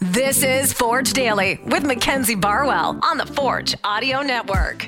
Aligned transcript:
This 0.00 0.42
is 0.42 0.72
Forge 0.72 1.12
Daily 1.12 1.60
with 1.66 1.84
Mackenzie 1.84 2.34
Barwell 2.34 2.98
on 3.02 3.18
the 3.18 3.26
Forge 3.26 3.74
Audio 3.84 4.22
Network. 4.22 4.84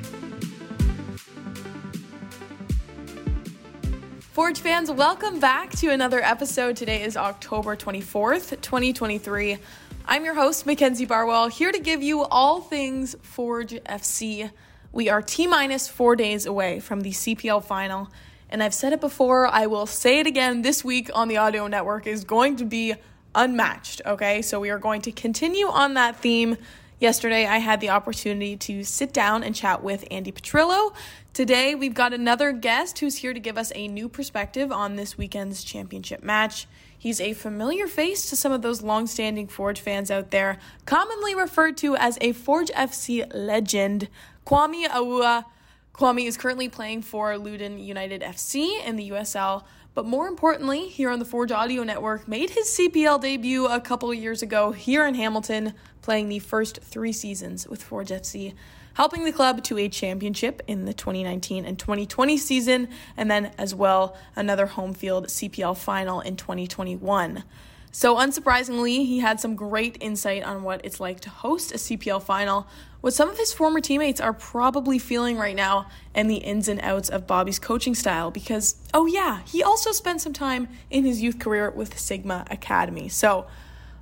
Forge 4.32 4.60
fans, 4.60 4.90
welcome 4.90 5.40
back 5.40 5.72
to 5.72 5.90
another 5.90 6.22
episode. 6.22 6.76
Today 6.76 7.02
is 7.02 7.18
October 7.18 7.76
24th, 7.76 8.62
2023. 8.62 9.58
I'm 10.06 10.24
your 10.24 10.34
host, 10.34 10.64
Mackenzie 10.64 11.04
Barwell, 11.04 11.48
here 11.48 11.70
to 11.70 11.78
give 11.78 12.02
you 12.02 12.22
all 12.22 12.62
things 12.62 13.14
Forge 13.20 13.72
FC. 13.84 14.50
We 14.90 15.10
are 15.10 15.20
T 15.20 15.46
minus 15.46 15.86
four 15.86 16.16
days 16.16 16.46
away 16.46 16.80
from 16.80 17.02
the 17.02 17.10
CPL 17.10 17.62
final. 17.62 18.08
And 18.48 18.62
I've 18.62 18.72
said 18.72 18.94
it 18.94 19.02
before, 19.02 19.48
I 19.48 19.66
will 19.66 19.86
say 19.86 20.20
it 20.20 20.26
again 20.26 20.62
this 20.62 20.82
week 20.82 21.10
on 21.12 21.28
the 21.28 21.36
audio 21.36 21.66
network 21.66 22.06
is 22.06 22.24
going 22.24 22.56
to 22.56 22.64
be 22.64 22.94
unmatched. 23.34 24.02
Okay, 24.06 24.42
so 24.42 24.60
we 24.60 24.70
are 24.70 24.78
going 24.78 25.02
to 25.02 25.12
continue 25.12 25.66
on 25.66 25.94
that 25.94 26.16
theme. 26.16 26.56
Yesterday, 27.00 27.44
I 27.46 27.58
had 27.58 27.80
the 27.80 27.90
opportunity 27.90 28.56
to 28.56 28.84
sit 28.84 29.12
down 29.12 29.42
and 29.42 29.54
chat 29.54 29.82
with 29.82 30.08
Andi 30.10 30.32
Petrillo. 30.32 30.94
Today, 31.32 31.74
we've 31.74 31.92
got 31.92 32.14
another 32.14 32.52
guest 32.52 33.00
who's 33.00 33.16
here 33.16 33.34
to 33.34 33.40
give 33.40 33.58
us 33.58 33.72
a 33.74 33.88
new 33.88 34.08
perspective 34.08 34.70
on 34.70 34.96
this 34.96 35.18
weekend's 35.18 35.64
championship 35.64 36.22
match. 36.22 36.66
He's 36.96 37.20
a 37.20 37.34
familiar 37.34 37.88
face 37.88 38.30
to 38.30 38.36
some 38.36 38.52
of 38.52 38.62
those 38.62 38.80
long-standing 38.80 39.48
Forge 39.48 39.80
fans 39.80 40.10
out 40.10 40.30
there, 40.30 40.58
commonly 40.86 41.34
referred 41.34 41.76
to 41.78 41.96
as 41.96 42.16
a 42.20 42.32
Forge 42.32 42.70
FC 42.70 43.26
legend, 43.34 44.08
Kwame 44.46 44.86
Awuah. 44.86 45.44
Kwame 45.92 46.26
is 46.26 46.36
currently 46.36 46.68
playing 46.68 47.02
for 47.02 47.36
Loudoun 47.36 47.78
United 47.78 48.22
FC 48.22 48.82
in 48.86 48.96
the 48.96 49.10
USL, 49.10 49.64
but 49.94 50.04
more 50.04 50.26
importantly, 50.26 50.88
here 50.88 51.08
on 51.10 51.20
the 51.20 51.24
Forge 51.24 51.52
Audio 51.52 51.84
Network, 51.84 52.26
made 52.26 52.50
his 52.50 52.66
CPL 52.66 53.20
debut 53.20 53.66
a 53.66 53.80
couple 53.80 54.12
years 54.12 54.42
ago 54.42 54.72
here 54.72 55.06
in 55.06 55.14
Hamilton, 55.14 55.72
playing 56.02 56.28
the 56.28 56.40
first 56.40 56.80
three 56.82 57.12
seasons 57.12 57.68
with 57.68 57.82
Forge 57.82 58.08
FC, 58.08 58.54
helping 58.94 59.24
the 59.24 59.32
club 59.32 59.62
to 59.64 59.78
a 59.78 59.88
championship 59.88 60.62
in 60.66 60.84
the 60.84 60.92
2019 60.92 61.64
and 61.64 61.78
2020 61.78 62.36
season, 62.36 62.88
and 63.16 63.30
then 63.30 63.52
as 63.56 63.72
well 63.72 64.16
another 64.34 64.66
home 64.66 64.94
field 64.94 65.28
CPL 65.28 65.76
final 65.76 66.20
in 66.20 66.36
2021. 66.36 67.44
So, 67.92 68.16
unsurprisingly, 68.16 69.06
he 69.06 69.20
had 69.20 69.38
some 69.38 69.54
great 69.54 69.96
insight 70.00 70.42
on 70.42 70.64
what 70.64 70.80
it's 70.84 70.98
like 70.98 71.20
to 71.20 71.30
host 71.30 71.70
a 71.70 71.76
CPL 71.76 72.24
final, 72.24 72.66
what 73.04 73.12
some 73.12 73.28
of 73.28 73.36
his 73.36 73.52
former 73.52 73.82
teammates 73.82 74.18
are 74.18 74.32
probably 74.32 74.98
feeling 74.98 75.36
right 75.36 75.54
now, 75.54 75.86
and 76.14 76.30
the 76.30 76.36
ins 76.36 76.68
and 76.68 76.80
outs 76.80 77.10
of 77.10 77.26
Bobby's 77.26 77.58
coaching 77.58 77.94
style. 77.94 78.30
Because, 78.30 78.76
oh, 78.94 79.04
yeah, 79.04 79.42
he 79.44 79.62
also 79.62 79.92
spent 79.92 80.22
some 80.22 80.32
time 80.32 80.68
in 80.88 81.04
his 81.04 81.20
youth 81.20 81.38
career 81.38 81.68
with 81.68 81.98
Sigma 81.98 82.46
Academy. 82.50 83.10
So, 83.10 83.46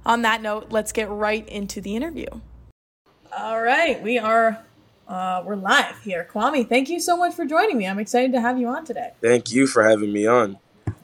on 0.06 0.22
that 0.22 0.40
note, 0.40 0.68
let's 0.70 0.92
get 0.92 1.10
right 1.10 1.48
into 1.48 1.80
the 1.80 1.96
interview. 1.96 2.28
All 3.36 3.60
right, 3.60 4.00
we 4.00 4.20
are. 4.20 4.62
Uh, 5.08 5.42
we're 5.44 5.56
live 5.56 5.98
here. 6.04 6.28
Kwame, 6.32 6.68
thank 6.68 6.88
you 6.88 7.00
so 7.00 7.16
much 7.16 7.34
for 7.34 7.44
joining 7.44 7.78
me. 7.78 7.88
I'm 7.88 7.98
excited 7.98 8.30
to 8.34 8.40
have 8.40 8.56
you 8.56 8.68
on 8.68 8.84
today. 8.84 9.14
Thank 9.20 9.50
you 9.50 9.66
for 9.66 9.82
having 9.82 10.12
me 10.12 10.28
on. 10.28 10.58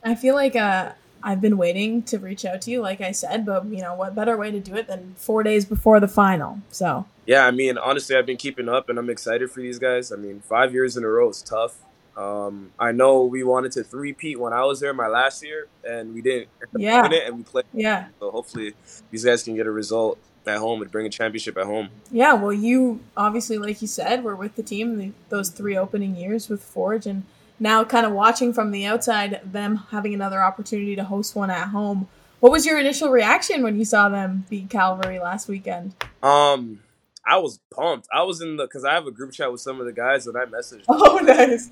I 0.04 0.14
feel 0.14 0.36
like 0.36 0.54
uh, 0.54 0.92
I've 1.22 1.40
been 1.40 1.56
waiting 1.56 2.02
to 2.04 2.18
reach 2.18 2.44
out 2.44 2.62
to 2.62 2.70
you, 2.70 2.80
like 2.80 3.00
I 3.00 3.12
said, 3.12 3.44
but 3.44 3.66
you 3.66 3.82
know, 3.82 3.94
what 3.94 4.14
better 4.14 4.36
way 4.36 4.50
to 4.50 4.60
do 4.60 4.74
it 4.76 4.86
than 4.86 5.14
four 5.16 5.42
days 5.42 5.64
before 5.64 6.00
the 6.00 6.08
final? 6.08 6.60
So, 6.70 7.06
yeah, 7.26 7.46
I 7.46 7.50
mean, 7.50 7.76
honestly, 7.78 8.16
I've 8.16 8.26
been 8.26 8.36
keeping 8.36 8.68
up 8.68 8.88
and 8.88 8.98
I'm 8.98 9.10
excited 9.10 9.50
for 9.50 9.60
these 9.60 9.78
guys. 9.78 10.12
I 10.12 10.16
mean, 10.16 10.40
five 10.40 10.72
years 10.72 10.96
in 10.96 11.04
a 11.04 11.08
row 11.08 11.28
is 11.28 11.42
tough. 11.42 11.76
Um, 12.16 12.72
I 12.80 12.90
know 12.90 13.24
we 13.24 13.44
wanted 13.44 13.70
to 13.72 13.84
three-peat 13.84 14.40
when 14.40 14.52
I 14.52 14.64
was 14.64 14.80
there 14.80 14.92
my 14.92 15.06
last 15.06 15.40
year, 15.44 15.68
and 15.88 16.12
we 16.14 16.20
didn't. 16.20 16.48
Yeah. 16.76 17.08
It, 17.10 17.26
and 17.26 17.38
we 17.38 17.42
played. 17.44 17.64
Yeah. 17.72 18.08
So 18.18 18.30
hopefully, 18.30 18.74
these 19.10 19.24
guys 19.24 19.42
can 19.42 19.54
get 19.54 19.66
a 19.66 19.70
result 19.70 20.18
at 20.46 20.58
home 20.58 20.82
and 20.82 20.90
bring 20.90 21.06
a 21.06 21.10
championship 21.10 21.56
at 21.56 21.66
home. 21.66 21.88
Yeah. 22.10 22.34
Well, 22.34 22.52
you 22.52 23.00
obviously, 23.16 23.56
like 23.58 23.80
you 23.80 23.88
said, 23.88 24.24
were 24.24 24.36
with 24.36 24.56
the 24.56 24.62
team 24.62 25.14
those 25.28 25.50
three 25.50 25.76
opening 25.76 26.16
years 26.16 26.48
with 26.48 26.62
Forge, 26.62 27.06
and 27.06 27.24
now 27.60 27.84
kind 27.84 28.06
of 28.06 28.12
watching 28.12 28.52
from 28.52 28.70
the 28.70 28.86
outside 28.86 29.40
them 29.44 29.76
having 29.90 30.14
another 30.14 30.42
opportunity 30.42 30.96
to 30.96 31.04
host 31.04 31.34
one 31.34 31.50
at 31.50 31.68
home. 31.68 32.08
What 32.40 32.52
was 32.52 32.64
your 32.64 32.78
initial 32.78 33.10
reaction 33.10 33.62
when 33.62 33.78
you 33.78 33.84
saw 33.84 34.08
them 34.08 34.44
beat 34.48 34.70
Cavalry 34.70 35.18
last 35.18 35.48
weekend? 35.48 35.94
Um, 36.22 36.80
I 37.26 37.38
was 37.38 37.58
pumped. 37.74 38.08
I 38.12 38.22
was 38.22 38.40
in 38.40 38.56
the 38.56 38.64
because 38.64 38.84
I 38.84 38.94
have 38.94 39.06
a 39.06 39.10
group 39.10 39.32
chat 39.32 39.50
with 39.50 39.60
some 39.60 39.80
of 39.80 39.86
the 39.86 39.92
guys 39.92 40.24
that 40.24 40.36
I 40.36 40.44
messaged. 40.44 40.84
Oh, 40.88 41.18
nice. 41.18 41.70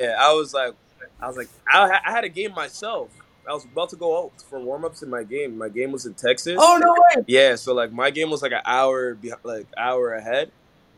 Yeah, 0.00 0.16
I 0.18 0.32
was 0.32 0.52
like, 0.52 0.74
I 1.20 1.26
was 1.26 1.36
like, 1.36 1.48
I, 1.68 2.00
I 2.04 2.10
had 2.10 2.24
a 2.24 2.28
game 2.28 2.52
myself. 2.54 3.10
I 3.48 3.54
was 3.54 3.64
about 3.64 3.88
to 3.90 3.96
go 3.96 4.24
out 4.24 4.32
for 4.42 4.60
warm 4.60 4.84
ups 4.84 5.02
in 5.02 5.08
my 5.08 5.22
game. 5.24 5.56
My 5.56 5.70
game 5.70 5.90
was 5.90 6.04
in 6.04 6.14
Texas. 6.14 6.58
Oh 6.60 6.78
no 6.80 6.92
way! 6.92 7.24
Yeah, 7.26 7.54
so 7.54 7.72
like 7.72 7.90
my 7.92 8.10
game 8.10 8.28
was 8.28 8.42
like 8.42 8.52
an 8.52 8.60
hour, 8.66 9.16
like 9.42 9.66
hour 9.76 10.12
ahead. 10.12 10.50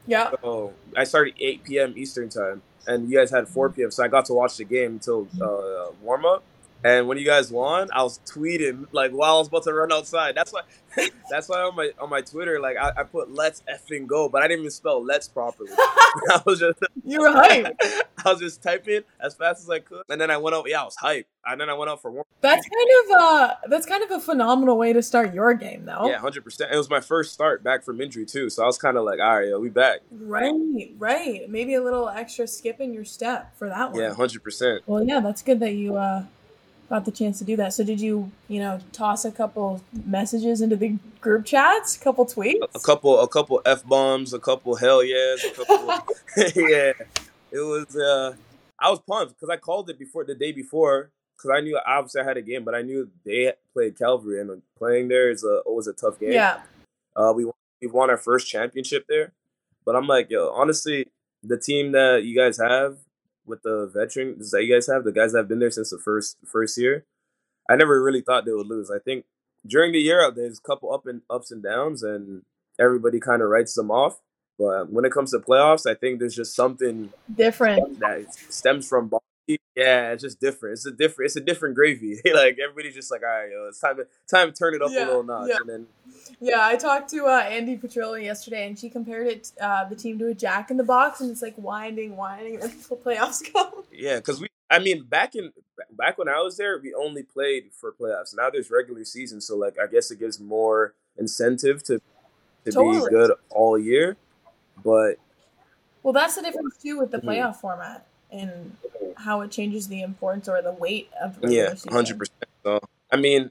Yeah. 0.06 0.32
So 0.42 0.72
I 0.96 1.04
started 1.04 1.34
8 1.38 1.62
p.m. 1.62 1.94
Eastern 1.96 2.28
time, 2.28 2.62
and 2.86 3.10
you 3.10 3.18
guys 3.18 3.30
had 3.30 3.48
4 3.48 3.70
p.m. 3.70 3.90
So 3.90 4.04
I 4.04 4.08
got 4.08 4.26
to 4.26 4.34
watch 4.34 4.56
the 4.56 4.64
game 4.64 4.92
until 4.92 5.28
uh, 5.40 5.92
warm 6.02 6.24
up. 6.24 6.42
And 6.82 7.08
when 7.08 7.18
you 7.18 7.26
guys 7.26 7.50
won, 7.50 7.88
I 7.92 8.02
was 8.02 8.20
tweeting 8.24 8.86
like 8.92 9.12
while 9.12 9.36
I 9.36 9.38
was 9.38 9.48
about 9.48 9.64
to 9.64 9.72
run 9.72 9.92
outside. 9.92 10.34
That's 10.34 10.52
why. 10.52 10.62
that's 11.30 11.48
why 11.48 11.60
on 11.60 11.76
my 11.76 11.90
on 12.00 12.10
my 12.10 12.20
Twitter, 12.20 12.58
like 12.60 12.76
I, 12.76 12.92
I, 12.96 13.02
put 13.04 13.32
"Let's 13.32 13.62
effing 13.72 14.06
go," 14.06 14.28
but 14.28 14.42
I 14.42 14.48
didn't 14.48 14.60
even 14.60 14.70
spell 14.70 15.04
"Let's" 15.04 15.28
properly. 15.28 15.70
I 15.78 16.42
was 16.44 16.58
just 16.58 16.80
you 17.04 17.20
were 17.20 17.30
hype. 17.30 17.76
I 18.24 18.32
was 18.32 18.40
just 18.40 18.62
typing 18.62 19.02
as 19.20 19.34
fast 19.34 19.62
as 19.62 19.70
I 19.70 19.78
could, 19.78 20.02
and 20.08 20.20
then 20.20 20.30
I 20.30 20.36
went 20.36 20.56
out. 20.56 20.64
Yeah, 20.68 20.82
I 20.82 20.84
was 20.84 20.96
hype, 20.96 21.28
and 21.46 21.60
then 21.60 21.70
I 21.70 21.74
went 21.74 21.90
out 21.90 22.02
for 22.02 22.10
one. 22.10 22.24
That's 22.40 22.66
kind 22.66 22.88
of 23.04 23.22
uh 23.22 23.54
that's 23.68 23.86
kind 23.86 24.02
of 24.02 24.10
a 24.10 24.20
phenomenal 24.20 24.76
way 24.76 24.92
to 24.92 25.02
start 25.02 25.32
your 25.32 25.54
game, 25.54 25.84
though. 25.84 26.08
Yeah, 26.08 26.18
hundred 26.18 26.42
percent. 26.42 26.72
It 26.72 26.76
was 26.76 26.90
my 26.90 27.00
first 27.00 27.32
start 27.32 27.62
back 27.62 27.84
from 27.84 28.00
injury 28.00 28.26
too, 28.26 28.50
so 28.50 28.64
I 28.64 28.66
was 28.66 28.78
kind 28.78 28.96
of 28.96 29.04
like, 29.04 29.20
all 29.20 29.38
right, 29.38 29.48
yo, 29.48 29.60
we 29.60 29.68
back. 29.68 30.00
Right, 30.10 30.92
right. 30.98 31.48
Maybe 31.48 31.74
a 31.74 31.82
little 31.82 32.08
extra 32.08 32.48
skip 32.48 32.80
in 32.80 32.92
your 32.92 33.04
step 33.04 33.56
for 33.56 33.68
that 33.68 33.92
one. 33.92 34.00
Yeah, 34.00 34.12
hundred 34.12 34.42
percent. 34.42 34.82
Well, 34.86 35.04
yeah, 35.04 35.20
that's 35.20 35.42
good 35.42 35.60
that 35.60 35.74
you 35.74 35.96
uh 35.96 36.24
got 36.90 37.06
the 37.06 37.10
chance 37.10 37.38
to 37.38 37.44
do 37.44 37.56
that. 37.56 37.72
So 37.72 37.84
did 37.84 38.00
you, 38.00 38.30
you 38.48 38.60
know, 38.60 38.80
toss 38.92 39.24
a 39.24 39.30
couple 39.30 39.80
messages 40.04 40.60
into 40.60 40.76
the 40.76 40.98
group 41.22 41.46
chats, 41.46 41.96
a 41.96 42.00
couple 42.00 42.26
tweets, 42.26 42.58
a 42.74 42.80
couple, 42.80 43.18
a 43.20 43.28
couple 43.28 43.62
f 43.64 43.86
bombs, 43.86 44.34
a 44.34 44.38
couple 44.38 44.74
hell 44.76 45.02
yes, 45.02 45.42
a 45.44 45.50
couple, 45.52 46.14
yeah. 46.56 46.92
It 47.52 47.60
was. 47.60 47.96
uh 47.96 48.34
I 48.80 48.90
was 48.90 49.00
pumped 49.00 49.34
because 49.34 49.50
I 49.50 49.56
called 49.56 49.90
it 49.90 49.98
before 49.98 50.24
the 50.24 50.34
day 50.34 50.52
before 50.52 51.10
because 51.36 51.56
I 51.56 51.60
knew 51.60 51.78
obviously 51.86 52.22
I 52.22 52.24
had 52.24 52.36
a 52.36 52.42
game, 52.42 52.64
but 52.64 52.74
I 52.74 52.82
knew 52.82 53.10
they 53.24 53.52
played 53.72 53.98
Cavalry 53.98 54.40
and 54.40 54.62
playing 54.78 55.08
there 55.08 55.30
is 55.30 55.44
a 55.44 55.58
always 55.66 55.86
a 55.86 55.92
tough 55.92 56.18
game. 56.18 56.32
Yeah. 56.32 56.62
Uh, 57.14 57.32
we 57.34 57.44
we 57.80 57.88
won 57.88 58.10
our 58.10 58.16
first 58.16 58.48
championship 58.48 59.04
there, 59.08 59.32
but 59.84 59.96
I'm 59.96 60.06
like, 60.06 60.30
yo, 60.30 60.50
honestly, 60.50 61.06
the 61.42 61.58
team 61.58 61.92
that 61.92 62.24
you 62.24 62.34
guys 62.34 62.58
have 62.58 62.98
with 63.46 63.62
the 63.62 63.90
veterans 63.92 64.50
that 64.50 64.64
you 64.64 64.74
guys 64.74 64.86
have, 64.86 65.04
the 65.04 65.12
guys 65.12 65.32
that 65.32 65.38
have 65.38 65.48
been 65.48 65.58
there 65.58 65.70
since 65.70 65.90
the 65.90 65.98
first 65.98 66.36
first 66.46 66.78
year, 66.78 67.04
I 67.68 67.76
never 67.76 68.02
really 68.02 68.20
thought 68.20 68.44
they 68.44 68.52
would 68.52 68.66
lose. 68.66 68.90
I 68.90 68.98
think 68.98 69.24
during 69.66 69.92
the 69.92 70.00
year 70.00 70.24
uh, 70.24 70.30
there's 70.30 70.58
a 70.58 70.62
couple 70.62 70.92
up 70.92 71.06
and 71.06 71.22
ups 71.30 71.50
and 71.50 71.62
downs, 71.62 72.02
and 72.02 72.42
everybody 72.78 73.20
kind 73.20 73.42
of 73.42 73.48
writes 73.48 73.74
them 73.74 73.90
off. 73.90 74.20
But 74.58 74.90
when 74.90 75.04
it 75.04 75.12
comes 75.12 75.30
to 75.30 75.38
playoffs, 75.38 75.90
I 75.90 75.94
think 75.94 76.18
there's 76.18 76.36
just 76.36 76.54
something 76.54 77.10
different 77.34 77.98
that 78.00 78.34
stems 78.50 78.88
from. 78.88 79.10
Yeah, 79.76 80.12
it's 80.12 80.22
just 80.22 80.40
different. 80.40 80.74
It's 80.74 80.86
a 80.86 80.90
different. 80.90 81.28
It's 81.28 81.36
a 81.36 81.40
different 81.40 81.74
gravy. 81.74 82.20
like 82.34 82.58
everybody's 82.62 82.94
just 82.94 83.10
like, 83.10 83.22
all 83.22 83.28
right, 83.28 83.50
yo, 83.50 83.66
it's 83.68 83.80
time 83.80 83.96
to 83.96 84.06
time 84.28 84.52
to 84.52 84.56
turn 84.56 84.74
it 84.74 84.82
up 84.82 84.90
yeah, 84.90 85.04
a 85.04 85.06
little 85.06 85.22
notch. 85.22 85.48
Yeah. 85.48 85.56
And 85.60 85.68
then, 85.68 85.86
yeah, 86.40 86.58
I 86.60 86.76
talked 86.76 87.08
to 87.10 87.24
uh, 87.24 87.44
Andi 87.44 87.80
Petrillo 87.80 88.22
yesterday, 88.22 88.66
and 88.66 88.78
she 88.78 88.90
compared 88.90 89.28
it 89.28 89.52
uh, 89.60 89.88
the 89.88 89.96
team 89.96 90.18
to 90.18 90.26
a 90.26 90.34
Jack 90.34 90.70
in 90.70 90.76
the 90.76 90.84
Box, 90.84 91.20
and 91.20 91.30
it's 91.30 91.40
like 91.40 91.54
winding, 91.56 92.16
winding 92.16 92.60
until 92.60 92.96
playoffs 93.04 93.40
come. 93.52 93.84
Yeah, 93.92 94.16
because 94.16 94.40
we. 94.40 94.48
I 94.72 94.78
mean, 94.78 95.04
back 95.04 95.34
in 95.34 95.52
back 95.92 96.18
when 96.18 96.28
I 96.28 96.40
was 96.42 96.56
there, 96.56 96.78
we 96.78 96.92
only 96.92 97.22
played 97.22 97.70
for 97.72 97.92
playoffs. 97.92 98.36
Now 98.36 98.50
there's 98.50 98.70
regular 98.70 99.04
season, 99.04 99.40
so 99.40 99.56
like 99.56 99.78
I 99.82 99.86
guess 99.86 100.10
it 100.10 100.18
gives 100.18 100.38
more 100.38 100.94
incentive 101.16 101.82
to 101.84 102.00
to 102.64 102.72
totally. 102.72 103.08
be 103.08 103.10
good 103.10 103.32
all 103.50 103.78
year. 103.78 104.16
But 104.84 105.16
well, 106.02 106.12
that's 106.12 106.34
the 106.34 106.42
difference 106.42 106.76
too 106.76 106.98
with 106.98 107.10
the 107.10 107.18
playoff 107.18 107.56
mm. 107.56 107.60
format 107.60 108.06
and 108.32 108.76
how 109.20 109.40
it 109.42 109.50
changes 109.50 109.88
the 109.88 110.02
importance 110.02 110.48
or 110.48 110.60
the 110.62 110.72
weight 110.72 111.10
of 111.22 111.38
yeah, 111.42 111.74
hundred 111.90 112.18
percent. 112.18 112.44
So 112.64 112.80
I 113.10 113.16
mean, 113.16 113.50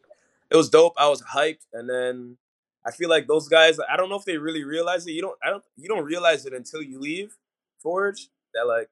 it 0.49 0.55
was 0.55 0.69
dope. 0.69 0.93
I 0.97 1.07
was 1.07 1.21
hyped, 1.21 1.65
and 1.73 1.89
then 1.89 2.37
I 2.85 2.91
feel 2.91 3.09
like 3.09 3.27
those 3.27 3.47
guys. 3.47 3.77
I 3.91 3.97
don't 3.97 4.09
know 4.09 4.17
if 4.17 4.25
they 4.25 4.37
really 4.37 4.63
realize 4.63 5.05
it. 5.07 5.11
You 5.11 5.21
don't. 5.21 5.37
I 5.43 5.49
don't. 5.49 5.63
You 5.77 5.87
don't 5.87 6.05
realize 6.05 6.45
it 6.45 6.53
until 6.53 6.81
you 6.81 6.99
leave 6.99 7.37
Forge. 7.81 8.29
That 8.53 8.65
like 8.67 8.89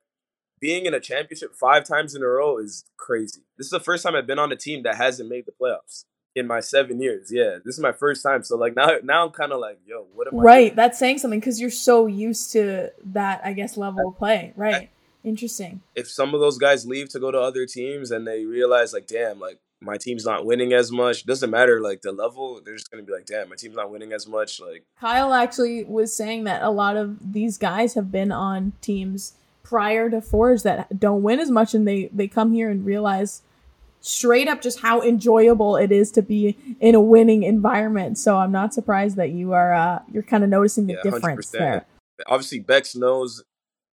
being 0.59 0.85
in 0.85 0.93
a 0.93 0.99
championship 0.99 1.55
five 1.55 1.83
times 1.83 2.15
in 2.15 2.21
a 2.21 2.27
row 2.27 2.57
is 2.57 2.85
crazy. 2.97 3.41
This 3.57 3.65
is 3.65 3.71
the 3.71 3.79
first 3.79 4.03
time 4.03 4.15
I've 4.15 4.27
been 4.27 4.39
on 4.39 4.51
a 4.51 4.55
team 4.55 4.83
that 4.83 4.95
hasn't 4.95 5.29
made 5.29 5.45
the 5.45 5.51
playoffs 5.51 6.05
in 6.35 6.47
my 6.47 6.59
seven 6.59 7.01
years. 7.01 7.31
Yeah, 7.31 7.57
this 7.63 7.75
is 7.75 7.79
my 7.79 7.91
first 7.91 8.23
time. 8.23 8.43
So 8.43 8.57
like 8.57 8.75
now, 8.75 8.91
now 9.03 9.25
I'm 9.25 9.31
kind 9.31 9.51
of 9.51 9.59
like, 9.59 9.79
yo, 9.85 10.05
what 10.13 10.27
am 10.27 10.39
I? 10.39 10.43
Right, 10.43 10.61
doing? 10.65 10.75
that's 10.75 10.99
saying 10.99 11.17
something 11.19 11.39
because 11.39 11.59
you're 11.59 11.69
so 11.69 12.07
used 12.07 12.51
to 12.53 12.91
that, 13.05 13.41
I 13.43 13.53
guess, 13.53 13.77
level 13.77 14.09
of 14.09 14.17
play. 14.17 14.53
Right, 14.55 14.89
interesting. 15.23 15.81
If 15.95 16.09
some 16.09 16.33
of 16.33 16.39
those 16.39 16.57
guys 16.57 16.85
leave 16.85 17.09
to 17.09 17.19
go 17.19 17.31
to 17.31 17.39
other 17.39 17.65
teams 17.65 18.11
and 18.11 18.27
they 18.27 18.45
realize, 18.45 18.93
like, 18.93 19.07
damn, 19.07 19.39
like 19.39 19.59
my 19.79 19.97
team's 19.97 20.25
not 20.25 20.45
winning 20.45 20.73
as 20.73 20.91
much. 20.91 21.25
Doesn't 21.25 21.49
matter 21.49 21.79
like 21.79 22.01
the 22.01 22.11
level. 22.11 22.61
They're 22.63 22.75
just 22.75 22.89
gonna 22.91 23.03
be 23.03 23.11
like, 23.13 23.25
damn, 23.25 23.49
my 23.49 23.55
team's 23.55 23.75
not 23.75 23.91
winning 23.91 24.13
as 24.13 24.27
much. 24.27 24.59
Like 24.59 24.83
Kyle 24.99 25.33
actually 25.33 25.83
was 25.83 26.15
saying 26.15 26.45
that 26.45 26.63
a 26.63 26.69
lot 26.69 26.97
of 26.97 27.33
these 27.33 27.57
guys 27.57 27.93
have 27.93 28.11
been 28.11 28.31
on 28.31 28.73
teams 28.81 29.33
prior 29.63 30.09
to 30.09 30.21
Forge 30.21 30.63
that 30.63 30.99
don't 30.99 31.21
win 31.21 31.39
as 31.39 31.51
much, 31.51 31.73
and 31.73 31.87
they 31.87 32.09
they 32.13 32.27
come 32.27 32.53
here 32.53 32.69
and 32.69 32.85
realize 32.85 33.41
straight 33.99 34.47
up 34.47 34.61
just 34.61 34.79
how 34.79 35.01
enjoyable 35.01 35.75
it 35.75 35.91
is 35.91 36.11
to 36.11 36.21
be 36.21 36.57
in 36.79 36.95
a 36.95 37.01
winning 37.01 37.43
environment. 37.43 38.17
So 38.17 38.37
I'm 38.37 38.51
not 38.51 38.73
surprised 38.73 39.17
that 39.17 39.31
you 39.31 39.53
are 39.53 39.73
uh, 39.73 39.99
you're 40.11 40.23
kind 40.23 40.43
of 40.43 40.49
noticing 40.49 40.87
the 40.87 40.93
yeah, 40.93 41.11
difference 41.11 41.47
100%. 41.47 41.51
there. 41.51 41.85
Obviously, 42.25 42.59
Bex 42.59 42.95
knows 42.95 43.43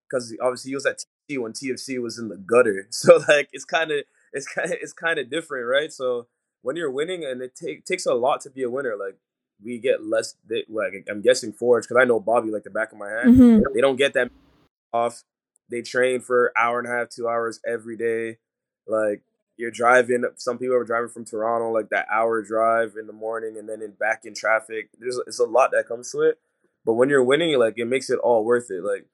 because 0.09 0.35
obviously 0.41 0.71
he 0.71 0.75
was 0.75 0.87
at 0.87 1.05
TFC 1.29 1.41
when 1.41 1.53
TFC 1.53 2.01
was 2.03 2.19
in 2.19 2.29
the 2.29 2.37
gutter. 2.37 2.89
So 2.93 3.23
like 3.29 3.49
it's 3.53 3.65
kind 3.65 3.91
of 3.91 4.05
it's 4.33 4.47
kind 4.47 4.73
of 4.73 4.79
it's 4.81 4.93
kind 4.93 5.19
of 5.19 5.31
different, 5.31 5.67
right? 5.67 5.93
So 5.93 6.27
when 6.63 6.77
you're 6.77 6.91
winning, 6.91 7.25
and 7.25 7.43
it 7.43 7.55
take, 7.55 7.85
takes 7.85 8.07
a 8.07 8.15
lot 8.15 8.41
to 8.43 8.51
be 8.51 8.63
a 8.63 8.71
winner. 8.71 8.95
Like 8.99 9.17
we 9.63 9.79
get 9.79 10.05
less. 10.05 10.37
They, 10.49 10.65
like 10.69 11.07
I'm 11.09 11.23
guessing 11.23 11.53
Forge 11.53 11.85
because 11.85 12.01
I 12.01 12.05
know 12.05 12.21
Bobby 12.21 12.51
like 12.51 12.65
the 12.65 12.71
back 12.71 12.93
of 12.93 12.99
my 12.99 13.09
hand. 13.09 13.37
Mm-hmm. 13.37 13.75
They 13.75 13.81
don't 13.81 13.97
get 13.97 14.15
that 14.15 14.31
off. 14.93 15.23
They 15.71 15.83
train 15.83 16.21
for 16.21 16.53
hour 16.57 16.79
and 16.79 16.89
a 16.89 16.91
half, 16.91 17.09
two 17.09 17.29
hours 17.29 17.61
every 17.67 17.97
day. 17.97 18.39
Like 18.87 19.23
you're 19.57 19.71
driving. 19.71 20.25
Some 20.37 20.59
people 20.59 20.77
are 20.77 20.85
driving 20.85 21.11
from 21.11 21.25
Toronto, 21.25 21.71
like 21.71 21.91
that 21.91 22.07
hour 22.11 22.43
drive 22.43 22.95
in 22.99 23.07
the 23.07 23.13
morning, 23.13 23.57
and 23.59 23.69
then 23.69 23.83
in 23.83 23.93
back 23.93 24.25
in 24.25 24.35
traffic. 24.35 24.89
There's 24.99 25.21
it's 25.27 25.41
a 25.41 25.45
lot 25.45 25.71
that 25.73 25.89
comes 25.89 26.11
to 26.13 26.21
it. 26.21 26.39
But 26.85 26.95
when 26.95 27.09
you're 27.09 27.25
winning, 27.25 27.59
like 27.59 27.75
it 27.79 27.87
makes 27.87 28.11
it 28.11 28.19
all 28.19 28.45
worth 28.45 28.71
it. 28.71 28.83
Like 28.83 29.07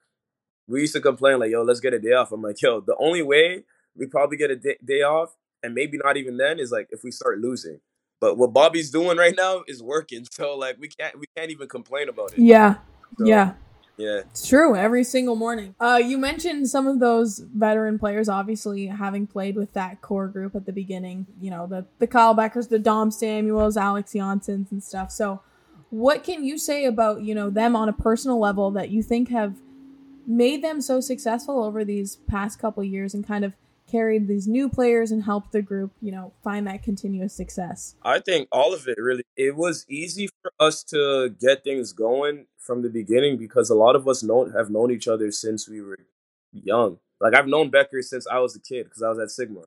we 0.71 0.81
used 0.81 0.95
to 0.95 1.01
complain, 1.01 1.39
like, 1.39 1.51
"Yo, 1.51 1.63
let's 1.63 1.81
get 1.81 1.93
a 1.93 1.99
day 1.99 2.13
off." 2.13 2.33
I'm 2.33 2.43
like, 2.43 2.61
"Yo, 2.63 2.81
the 2.81 2.97
only 2.99 3.23
way 3.23 3.65
we 3.97 4.07
probably 4.07 4.37
get 4.37 4.51
a 4.51 4.57
day, 4.57 4.77
day 4.85 5.03
off, 5.03 5.37
and 5.63 5.75
maybe 5.75 5.99
not 5.99 6.17
even 6.17 6.37
then, 6.37 6.59
is 6.59 6.71
like 6.71 6.89
if 6.91 7.03
we 7.05 7.11
start 7.11 7.39
losing." 7.39 7.81
But 8.21 8.37
what 8.37 8.53
Bobby's 8.53 8.91
doing 8.91 9.17
right 9.17 9.35
now 9.37 9.65
is 9.67 9.83
working, 9.83 10.27
so 10.31 10.57
like 10.57 10.77
we 10.79 10.89
can't 10.89 11.19
we 11.19 11.27
can't 11.37 11.51
even 11.51 11.69
complain 11.69 12.09
about 12.09 12.33
it. 12.33 12.39
Yeah, 12.39 12.77
so, 13.19 13.27
yeah. 13.27 13.55
Yeah. 14.01 14.21
It's 14.31 14.49
true 14.49 14.75
every 14.75 15.05
single 15.05 15.37
morning. 15.37 15.75
Uh, 15.79 16.01
you 16.03 16.17
mentioned 16.17 16.71
some 16.71 16.87
of 16.87 17.01
those 17.01 17.39
veteran 17.39 17.99
players, 17.99 18.31
obviously 18.31 18.87
having 18.87 19.27
played 19.27 19.57
with 19.57 19.75
that 19.75 20.01
core 20.01 20.27
group 20.27 20.55
at 20.55 20.65
the 20.65 20.73
beginning, 20.73 21.27
you 21.39 21.51
know, 21.51 21.67
the, 21.67 21.85
the 21.99 22.07
Kyle 22.07 22.35
Beckers, 22.35 22.71
the 22.71 22.79
Dom 22.79 23.11
Samuels, 23.11 23.77
Alex 23.77 24.15
Jansons 24.15 24.73
and 24.73 24.83
stuff. 24.83 25.13
So 25.13 25.43
what 25.91 26.25
can 26.25 26.45
you 26.45 26.57
say 26.57 26.87
about, 26.87 27.23
you 27.23 27.35
know, 27.35 27.51
them 27.51 27.77
on 27.77 27.91
a 27.91 27.93
personal 27.93 28.41
level 28.41 28.71
that 28.71 28.89
you 28.89 29.03
think 29.03 29.29
have 29.29 29.57
made 30.27 30.63
them 30.63 30.81
so 30.81 31.01
successful 31.01 31.63
over 31.63 31.85
these 31.85 32.17
past 32.17 32.59
couple 32.59 32.83
years 32.85 33.15
and 33.15 33.27
kind 33.27 33.45
of 33.45 33.55
carried 33.91 34.29
these 34.29 34.47
new 34.47 34.69
players 34.69 35.11
and 35.11 35.25
helped 35.25 35.53
the 35.53 35.63
group, 35.63 35.93
you 36.01 36.13
know, 36.13 36.33
find 36.45 36.67
that 36.67 36.83
continuous 36.83 37.35
success? 37.35 37.97
I 38.03 38.21
think 38.21 38.49
all 38.53 38.73
of 38.73 38.87
it 38.87 38.99
really. 38.99 39.25
It 39.37 39.57
was 39.57 39.85
easy 39.89 40.29
for 40.43 40.53
us 40.61 40.85
to 40.85 41.35
get 41.41 41.65
things 41.65 41.93
going 41.93 42.47
from 42.59 42.83
the 42.83 42.89
beginning 42.89 43.37
because 43.37 43.71
a 43.71 43.75
lot 43.75 43.97
of 43.97 44.07
us 44.07 44.23
know 44.23 44.51
have 44.51 44.71
known 44.71 44.91
each 44.91 45.09
other 45.09 45.31
since 45.33 45.69
we 45.69 45.81
were 45.81 45.99
young. 46.53 46.99
Like 47.21 47.35
I've 47.35 47.49
known 47.49 47.71
Becker 47.71 48.03
since 48.03 48.27
I 48.27 48.39
was 48.39 48.55
a 48.57 48.61
kid 48.61 48.85
because 48.85 49.03
I 49.03 49.09
was 49.09 49.19
at 49.19 49.31
Sigma, 49.31 49.63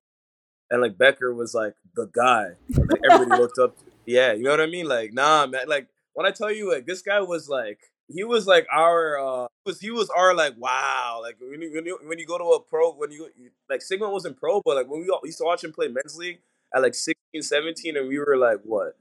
and 0.70 0.82
like 0.82 0.98
Becker 0.98 1.34
was 1.34 1.54
like 1.54 1.76
the 1.96 2.06
guy 2.06 2.52
that 2.70 3.00
everybody 3.12 3.42
looked 3.42 3.60
up 3.60 3.78
to. 3.80 3.86
Yeah, 4.06 4.34
you 4.34 4.44
know 4.44 4.52
what 4.52 4.62
I 4.62 4.68
mean? 4.68 4.88
Like 4.88 5.14
nah, 5.14 5.46
man. 5.48 5.68
Like 5.68 5.88
when 6.14 6.26
I 6.26 6.32
tell 6.32 6.52
you, 6.52 6.72
like 6.72 6.86
this 6.86 7.02
guy 7.02 7.22
was 7.22 7.50
like 7.50 7.80
he 8.08 8.24
was 8.24 8.48
like 8.48 8.68
our 8.72 9.18
uh 9.18 9.48
was 9.66 9.80
he 9.80 9.92
was 9.92 10.10
our 10.10 10.36
like 10.36 10.54
wow 10.58 11.20
like 11.22 11.38
when 11.40 11.62
you, 11.62 11.74
when 11.74 11.86
you 11.86 12.00
when 12.04 12.20
you 12.20 12.26
go 12.26 12.38
to 12.38 12.44
a 12.44 12.60
pro 12.60 12.92
when 12.94 13.12
you 13.12 13.30
like 13.70 13.82
Sigma 13.82 14.10
wasn't 14.10 14.38
pro 14.38 14.62
but 14.64 14.76
like 14.76 14.90
when 14.90 15.02
we 15.02 15.10
all 15.10 15.22
used 15.24 15.38
to 15.38 15.46
watch 15.46 15.64
him 15.64 15.72
play 15.72 15.88
men's 15.88 16.18
league 16.18 16.40
at 16.74 16.82
like 16.82 16.96
16 16.96 17.42
17 17.42 17.98
and 17.98 18.08
we 18.08 18.20
were 18.20 18.38
like 18.38 18.60
what 18.64 18.98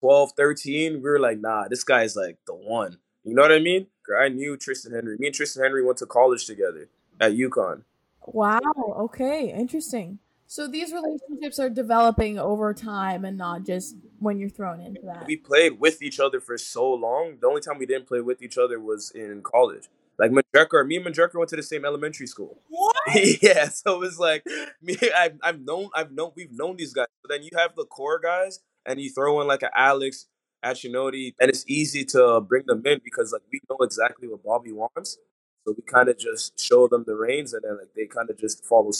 12 0.00 0.32
13 0.36 0.94
we 0.94 1.00
were 1.00 1.18
like 1.18 1.40
nah 1.40 1.68
this 1.68 1.84
guy's 1.84 2.16
like 2.16 2.38
the 2.46 2.54
one 2.54 2.98
you 3.24 3.34
know 3.34 3.42
what 3.42 3.52
I 3.52 3.58
mean? 3.58 3.88
I 4.18 4.28
knew 4.30 4.56
Tristan 4.56 4.94
Henry 4.94 5.16
me 5.18 5.26
and 5.26 5.36
Tristan 5.36 5.62
Henry 5.62 5.84
went 5.84 5.98
to 5.98 6.06
college 6.06 6.46
together 6.46 6.88
at 7.20 7.32
UConn. 7.32 7.82
Wow 8.26 8.60
okay 8.76 9.52
interesting 9.52 10.18
so 10.48 10.66
these 10.66 10.92
relationships 10.92 11.58
are 11.58 11.68
developing 11.68 12.38
over 12.38 12.72
time 12.72 13.26
and 13.26 13.36
not 13.36 13.66
just 13.66 13.96
when 14.18 14.38
you're 14.38 14.48
thrown 14.48 14.80
into 14.80 15.02
that. 15.04 15.26
We 15.26 15.36
played 15.36 15.78
with 15.78 16.00
each 16.00 16.18
other 16.18 16.40
for 16.40 16.56
so 16.56 16.90
long. 16.90 17.36
The 17.38 17.46
only 17.46 17.60
time 17.60 17.78
we 17.78 17.84
didn't 17.84 18.08
play 18.08 18.22
with 18.22 18.40
each 18.42 18.56
other 18.56 18.80
was 18.80 19.10
in 19.10 19.42
college. 19.42 19.88
Like 20.18 20.32
Manjrekar, 20.32 20.86
me 20.86 20.96
and 20.96 21.04
Manjrekar 21.04 21.34
went 21.34 21.50
to 21.50 21.56
the 21.56 21.62
same 21.62 21.84
elementary 21.84 22.26
school. 22.26 22.62
What? 22.70 22.96
yeah, 23.42 23.68
so 23.68 23.96
it 23.96 24.00
was 24.00 24.18
like 24.18 24.42
me. 24.82 24.96
I've, 25.14 25.38
I've 25.42 25.60
known, 25.60 25.90
I've 25.94 26.12
known, 26.12 26.32
we've 26.34 26.50
known 26.50 26.76
these 26.76 26.94
guys. 26.94 27.06
But 27.22 27.28
then 27.28 27.42
you 27.42 27.50
have 27.56 27.76
the 27.76 27.84
core 27.84 28.18
guys, 28.18 28.60
and 28.86 28.98
you 28.98 29.10
throw 29.10 29.40
in 29.42 29.46
like 29.46 29.62
an 29.62 29.70
Alex, 29.76 30.26
Achinioti, 30.64 31.34
and 31.38 31.50
it's 31.50 31.64
easy 31.68 32.04
to 32.06 32.40
bring 32.40 32.64
them 32.66 32.82
in 32.86 33.00
because 33.04 33.32
like 33.32 33.42
we 33.52 33.60
know 33.68 33.76
exactly 33.82 34.26
what 34.26 34.42
Bobby 34.42 34.72
wants. 34.72 35.18
So 35.66 35.74
we 35.76 35.82
kind 35.82 36.08
of 36.08 36.18
just 36.18 36.58
show 36.58 36.88
them 36.88 37.04
the 37.06 37.14
reins, 37.14 37.52
and 37.52 37.62
then 37.62 37.76
like 37.76 37.94
they 37.94 38.06
kind 38.06 38.30
of 38.30 38.38
just 38.38 38.64
follow. 38.64 38.90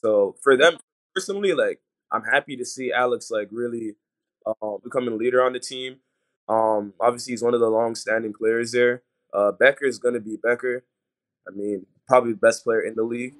So 0.00 0.36
for 0.42 0.56
them, 0.56 0.76
personally, 1.14 1.52
like 1.52 1.80
I'm 2.10 2.24
happy 2.24 2.56
to 2.56 2.64
see 2.64 2.92
Alex 2.92 3.30
like 3.30 3.48
really 3.50 3.96
uh, 4.46 4.76
becoming 4.82 5.12
a 5.12 5.16
leader 5.16 5.42
on 5.42 5.52
the 5.52 5.60
team. 5.60 5.96
Um, 6.48 6.94
obviously, 7.00 7.32
he's 7.32 7.42
one 7.42 7.54
of 7.54 7.60
the 7.60 7.68
long-standing 7.68 8.32
players 8.32 8.72
there. 8.72 9.02
Uh, 9.32 9.52
Becker 9.52 9.84
is 9.84 9.98
going 9.98 10.14
to 10.14 10.20
be 10.20 10.36
Becker. 10.42 10.84
I 11.46 11.50
mean, 11.54 11.86
probably 12.06 12.32
the 12.32 12.38
best 12.38 12.64
player 12.64 12.80
in 12.80 12.94
the 12.94 13.02
league. 13.02 13.34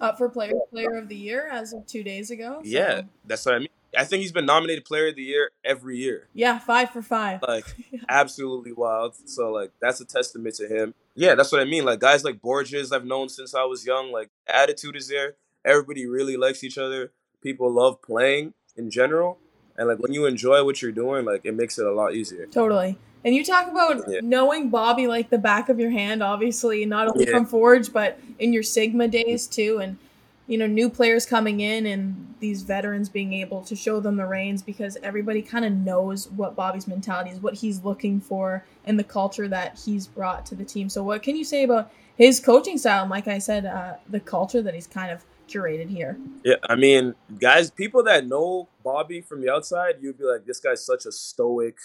Up 0.00 0.18
for 0.18 0.28
player 0.28 0.52
player 0.70 0.96
of 0.96 1.08
the 1.08 1.16
year 1.16 1.48
as 1.48 1.72
of 1.72 1.86
two 1.86 2.02
days 2.02 2.30
ago. 2.30 2.60
So. 2.62 2.68
Yeah, 2.68 3.02
that's 3.26 3.44
what 3.46 3.54
I 3.54 3.58
mean. 3.60 3.68
I 3.96 4.04
think 4.04 4.22
he's 4.22 4.32
been 4.32 4.46
nominated 4.46 4.84
player 4.84 5.08
of 5.08 5.14
the 5.14 5.22
year 5.22 5.50
every 5.64 5.98
year. 5.98 6.28
Yeah, 6.34 6.58
five 6.58 6.90
for 6.90 7.00
five. 7.00 7.40
Like 7.46 7.64
absolutely 8.08 8.72
wild. 8.72 9.14
So 9.26 9.52
like 9.52 9.70
that's 9.80 10.00
a 10.00 10.04
testament 10.04 10.56
to 10.56 10.66
him. 10.66 10.94
Yeah, 11.14 11.36
that's 11.36 11.52
what 11.52 11.60
I 11.60 11.64
mean. 11.64 11.84
Like 11.84 12.00
guys 12.00 12.24
like 12.24 12.42
Borges, 12.42 12.90
I've 12.90 13.04
known 13.04 13.28
since 13.28 13.54
I 13.54 13.64
was 13.64 13.86
young. 13.86 14.10
Like 14.10 14.30
attitude 14.48 14.96
is 14.96 15.08
there. 15.08 15.36
Everybody 15.64 16.06
really 16.06 16.36
likes 16.36 16.62
each 16.62 16.78
other 16.78 17.12
people 17.44 17.70
love 17.70 18.02
playing 18.02 18.54
in 18.76 18.90
general. 18.90 19.38
And 19.76 19.86
like 19.86 19.98
when 19.98 20.12
you 20.12 20.26
enjoy 20.26 20.64
what 20.64 20.82
you're 20.82 20.92
doing, 20.92 21.24
like 21.24 21.42
it 21.44 21.54
makes 21.54 21.78
it 21.78 21.86
a 21.86 21.92
lot 21.92 22.14
easier. 22.14 22.46
Totally. 22.46 22.98
And 23.24 23.34
you 23.34 23.44
talk 23.44 23.68
about 23.68 24.04
yeah. 24.08 24.20
knowing 24.22 24.70
Bobby 24.70 25.06
like 25.06 25.30
the 25.30 25.38
back 25.38 25.68
of 25.68 25.78
your 25.78 25.90
hand, 25.90 26.22
obviously, 26.22 26.84
not 26.84 27.08
only 27.08 27.26
yeah. 27.26 27.30
from 27.30 27.46
Forge, 27.46 27.92
but 27.92 28.18
in 28.38 28.52
your 28.52 28.62
Sigma 28.62 29.08
days 29.08 29.46
too. 29.46 29.78
And, 29.78 29.98
you 30.46 30.58
know, 30.58 30.66
new 30.66 30.90
players 30.90 31.24
coming 31.24 31.60
in 31.60 31.86
and 31.86 32.34
these 32.38 32.62
veterans 32.62 33.08
being 33.08 33.32
able 33.32 33.62
to 33.62 33.74
show 33.74 33.98
them 33.98 34.16
the 34.16 34.26
reins 34.26 34.62
because 34.62 34.98
everybody 35.02 35.40
kind 35.40 35.64
of 35.64 35.72
knows 35.72 36.28
what 36.30 36.54
Bobby's 36.54 36.86
mentality 36.86 37.30
is, 37.30 37.40
what 37.40 37.54
he's 37.54 37.82
looking 37.82 38.20
for, 38.20 38.64
and 38.84 38.98
the 38.98 39.04
culture 39.04 39.48
that 39.48 39.80
he's 39.84 40.06
brought 40.06 40.44
to 40.46 40.54
the 40.54 40.64
team. 40.64 40.90
So, 40.90 41.02
what 41.02 41.22
can 41.22 41.34
you 41.34 41.44
say 41.44 41.64
about 41.64 41.90
his 42.14 42.40
coaching 42.40 42.76
style? 42.76 43.02
And, 43.02 43.10
like 43.10 43.26
I 43.26 43.38
said, 43.38 43.64
uh, 43.64 43.94
the 44.06 44.20
culture 44.20 44.60
that 44.60 44.74
he's 44.74 44.86
kind 44.86 45.10
of 45.10 45.24
curated 45.48 45.88
here. 45.88 46.18
Yeah, 46.44 46.56
I 46.68 46.76
mean, 46.76 47.14
guys, 47.38 47.70
people 47.70 48.02
that 48.04 48.26
know 48.26 48.68
Bobby 48.82 49.20
from 49.20 49.40
the 49.40 49.52
outside, 49.52 49.96
you'd 50.00 50.18
be 50.18 50.24
like, 50.24 50.44
this 50.46 50.60
guy's 50.60 50.84
such 50.84 51.06
a 51.06 51.12
stoic, 51.12 51.76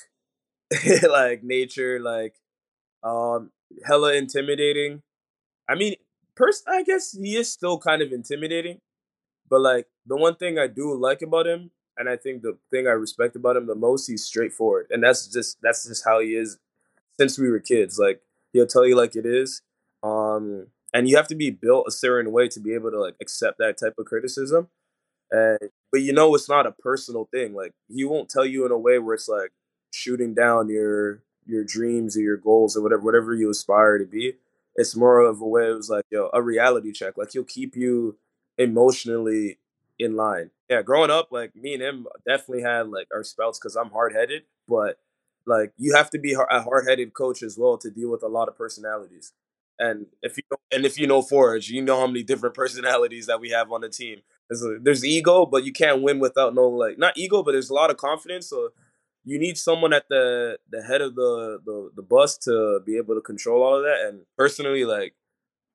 like 1.09 1.43
nature, 1.43 1.99
like 1.99 2.35
um, 3.03 3.51
hella 3.85 4.13
intimidating. 4.13 5.01
I 5.67 5.75
mean, 5.75 5.95
person, 6.35 6.65
I 6.67 6.83
guess 6.83 7.11
he 7.11 7.35
is 7.35 7.51
still 7.51 7.77
kind 7.77 8.01
of 8.01 8.11
intimidating, 8.11 8.79
but 9.49 9.61
like 9.61 9.87
the 10.05 10.15
one 10.15 10.35
thing 10.35 10.57
I 10.57 10.67
do 10.67 10.95
like 10.95 11.21
about 11.21 11.47
him, 11.47 11.71
and 11.97 12.09
I 12.09 12.15
think 12.15 12.41
the 12.41 12.57
thing 12.71 12.87
I 12.87 12.91
respect 12.91 13.35
about 13.35 13.57
him 13.57 13.67
the 13.67 13.75
most, 13.75 14.07
he's 14.07 14.23
straightforward, 14.23 14.87
and 14.89 15.03
that's 15.03 15.27
just 15.27 15.57
that's 15.61 15.87
just 15.87 16.05
how 16.05 16.19
he 16.19 16.29
is 16.29 16.57
since 17.19 17.37
we 17.37 17.49
were 17.49 17.59
kids. 17.59 17.99
Like 17.99 18.21
he'll 18.53 18.67
tell 18.67 18.87
you 18.87 18.95
like 18.95 19.15
it 19.15 19.25
is. 19.25 19.61
Um, 20.01 20.67
and 20.93 21.07
you 21.07 21.15
have 21.17 21.27
to 21.27 21.35
be 21.35 21.49
built 21.49 21.85
a 21.87 21.91
certain 21.91 22.31
way 22.31 22.47
to 22.47 22.59
be 22.59 22.73
able 22.73 22.91
to 22.91 22.99
like 22.99 23.15
accept 23.21 23.57
that 23.59 23.77
type 23.77 23.95
of 23.97 24.05
criticism. 24.05 24.69
And 25.31 25.59
but 25.91 26.01
you 26.01 26.13
know 26.13 26.33
it's 26.35 26.49
not 26.49 26.65
a 26.65 26.71
personal 26.71 27.29
thing. 27.31 27.53
Like 27.53 27.73
he 27.87 28.03
won't 28.03 28.29
tell 28.29 28.45
you 28.45 28.65
in 28.65 28.71
a 28.71 28.77
way 28.77 28.99
where 28.99 29.15
it's 29.15 29.29
like 29.29 29.51
shooting 29.91 30.33
down 30.33 30.69
your 30.69 31.23
your 31.45 31.63
dreams 31.63 32.17
or 32.17 32.21
your 32.21 32.37
goals 32.37 32.75
or 32.75 32.81
whatever 32.81 33.01
whatever 33.01 33.33
you 33.33 33.49
aspire 33.49 33.97
to 33.97 34.05
be. 34.05 34.33
It's 34.75 34.95
more 34.95 35.19
of 35.19 35.41
a 35.41 35.47
way 35.47 35.69
it 35.69 35.75
was 35.75 35.89
like 35.89 36.05
yo 36.09 36.29
a 36.33 36.41
reality 36.41 36.91
check. 36.91 37.17
Like 37.17 37.31
he'll 37.33 37.43
keep 37.43 37.75
you 37.75 38.17
emotionally 38.57 39.59
in 39.99 40.15
line. 40.15 40.49
Yeah 40.69 40.81
growing 40.81 41.11
up 41.11 41.29
like 41.31 41.55
me 41.55 41.73
and 41.75 41.83
him 41.83 42.07
definitely 42.27 42.63
had 42.63 42.89
like 42.89 43.07
our 43.13 43.23
spouts 43.23 43.59
because 43.59 43.75
i'm 43.75 43.91
hard-headed. 43.91 44.43
But 44.67 44.99
like 45.45 45.73
you 45.77 45.95
have 45.95 46.09
to 46.11 46.19
be 46.19 46.33
a 46.33 46.61
hard-headed 46.61 47.13
coach 47.13 47.43
as 47.43 47.57
well 47.57 47.77
to 47.77 47.91
deal 47.91 48.09
with 48.09 48.23
a 48.23 48.27
lot 48.27 48.47
of 48.47 48.57
personalities 48.57 49.33
and 49.79 50.07
if 50.21 50.37
you 50.37 50.43
and 50.71 50.85
if 50.85 50.99
you 50.99 51.07
know 51.07 51.21
Forge, 51.21 51.69
you 51.69 51.81
know 51.81 51.99
how 51.99 52.07
many 52.07 52.23
different 52.23 52.55
personalities 52.55 53.25
that 53.27 53.39
we 53.39 53.49
have 53.49 53.71
on 53.71 53.81
the 53.81 53.89
team. 53.89 54.19
There's 54.49 54.63
a, 54.63 54.77
there's 54.81 55.05
ego, 55.05 55.45
but 55.45 55.63
you 55.63 55.71
can't 55.71 56.01
win 56.01 56.19
without 56.19 56.53
no 56.53 56.67
like 56.67 56.97
not 56.97 57.17
ego, 57.17 57.43
but 57.43 57.53
there's 57.53 57.69
a 57.69 57.73
lot 57.73 57.89
of 57.89 57.97
confidence. 57.97 58.49
So 58.49 58.69
you 59.23 59.39
need 59.39 59.57
someone 59.57 59.93
at 59.93 60.09
the 60.09 60.59
the 60.69 60.83
head 60.83 61.01
of 61.01 61.15
the 61.15 61.59
the, 61.65 61.91
the 61.95 62.01
bus 62.01 62.37
to 62.39 62.81
be 62.85 62.97
able 62.97 63.15
to 63.15 63.21
control 63.21 63.63
all 63.63 63.77
of 63.77 63.83
that. 63.83 64.05
And 64.07 64.21
personally, 64.37 64.85
like 64.85 65.13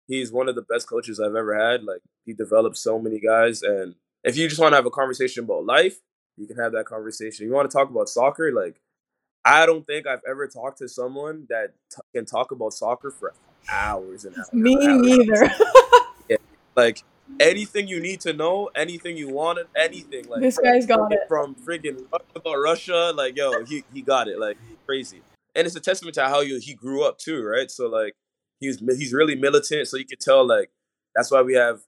he's 0.06 0.32
one 0.32 0.48
of 0.48 0.54
the 0.54 0.62
best 0.62 0.88
coaches 0.88 1.18
I've 1.18 1.34
ever 1.34 1.56
had. 1.58 1.84
Like 1.84 2.00
he 2.26 2.34
developed 2.34 2.76
so 2.76 2.98
many 2.98 3.20
guys, 3.20 3.62
and 3.62 3.94
if 4.22 4.36
you 4.36 4.48
just 4.48 4.60
want 4.60 4.72
to 4.72 4.76
have 4.76 4.86
a 4.86 4.90
conversation 4.90 5.44
about 5.44 5.64
life, 5.64 6.00
you 6.36 6.46
can 6.46 6.58
have 6.58 6.72
that 6.72 6.86
conversation. 6.86 7.46
You 7.46 7.52
want 7.52 7.70
to 7.70 7.76
talk 7.76 7.90
about 7.90 8.08
soccer, 8.08 8.52
like 8.52 8.80
I 9.44 9.66
don't 9.66 9.86
think 9.86 10.06
I've 10.06 10.22
ever 10.28 10.46
talked 10.48 10.78
to 10.78 10.88
someone 10.88 11.46
that 11.50 11.74
t- 11.90 12.00
can 12.14 12.24
talk 12.24 12.50
about 12.50 12.72
soccer 12.72 13.10
for 13.10 13.34
hours 13.68 14.24
and 14.24 14.36
hours. 14.36 14.52
Me 14.52 14.76
hours. 14.76 15.06
neither. 15.06 15.50
yeah, 16.28 16.36
like 16.76 17.02
anything 17.40 17.88
you 17.88 18.00
need 18.00 18.20
to 18.22 18.32
know, 18.32 18.70
anything 18.74 19.16
you 19.16 19.28
wanted, 19.28 19.66
anything. 19.76 20.28
Like 20.28 20.40
this 20.40 20.58
guy's 20.58 20.86
got 20.86 21.12
it 21.12 21.20
from 21.28 21.54
freaking 21.54 22.04
about 22.34 22.56
Russia. 22.56 23.12
Like 23.14 23.36
yo, 23.36 23.64
he 23.64 23.84
he 23.92 24.02
got 24.02 24.28
it. 24.28 24.38
Like 24.38 24.58
crazy, 24.86 25.22
and 25.54 25.66
it's 25.66 25.76
a 25.76 25.80
testament 25.80 26.14
to 26.14 26.24
how 26.24 26.40
you, 26.40 26.58
he 26.60 26.74
grew 26.74 27.04
up 27.04 27.18
too, 27.18 27.42
right? 27.42 27.70
So 27.70 27.88
like 27.88 28.14
he's 28.60 28.78
he's 28.78 29.12
really 29.12 29.34
militant. 29.34 29.88
So 29.88 29.96
you 29.96 30.06
can 30.06 30.18
tell 30.18 30.46
like 30.46 30.70
that's 31.14 31.30
why 31.30 31.42
we 31.42 31.54
have 31.54 31.80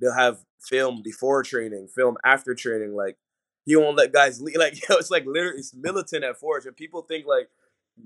they'll 0.00 0.14
have 0.14 0.44
film 0.60 1.02
before 1.02 1.42
training, 1.42 1.88
film 1.94 2.16
after 2.24 2.54
training. 2.54 2.94
Like 2.94 3.16
he 3.64 3.76
won't 3.76 3.96
let 3.96 4.12
guys 4.12 4.40
leave. 4.40 4.56
Like 4.58 4.88
yo, 4.88 4.96
it's 4.96 5.10
like 5.10 5.26
literally 5.26 5.58
it's 5.58 5.74
militant 5.74 6.24
at 6.24 6.38
Forge, 6.38 6.66
and 6.66 6.76
people 6.76 7.02
think 7.02 7.26
like 7.26 7.48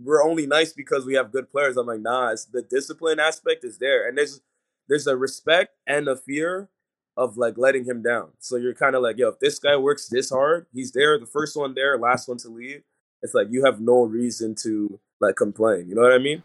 we're 0.03 0.23
only 0.23 0.47
nice 0.47 0.73
because 0.73 1.05
we 1.05 1.15
have 1.15 1.33
good 1.33 1.51
players. 1.51 1.77
I'm 1.77 1.87
like, 1.87 2.01
nah, 2.01 2.31
it's 2.31 2.45
the 2.45 2.63
discipline 2.63 3.21
aspect 3.21 3.65
is 3.65 3.79
there, 3.79 4.09
and 4.09 4.17
there's 4.17 4.41
there's 4.89 5.07
a 5.07 5.17
respect 5.17 5.77
and 5.87 6.09
a 6.09 6.17
fear 6.17 6.69
of 7.17 7.37
like 7.37 7.57
letting 7.57 7.85
him 7.85 8.03
down. 8.03 8.29
So 8.39 8.57
you're 8.57 8.75
kind 8.75 8.95
of 8.95 9.03
like, 9.03 9.19
yo, 9.19 9.29
if 9.29 9.41
this 9.41 9.59
guy 9.59 9.77
works 9.77 10.09
this 10.09 10.31
hard, 10.31 10.67
he's 10.73 10.93
there, 10.93 11.19
the 11.19 11.27
first 11.27 11.57
one 11.57 11.75
there, 11.75 11.99
last 11.99 12.29
one 12.29 12.39
to 12.39 12.49
leave. 12.49 12.83
It's 13.23 13.35
like 13.35 13.49
you 13.51 13.65
have 13.65 13.81
no 13.81 14.05
reason 14.05 14.55
to 14.63 15.01
like 15.21 15.37
complain. 15.37 15.89
You 15.89 15.95
know 15.95 16.03
what 16.03 16.13
I 16.13 16.19
mean? 16.19 16.43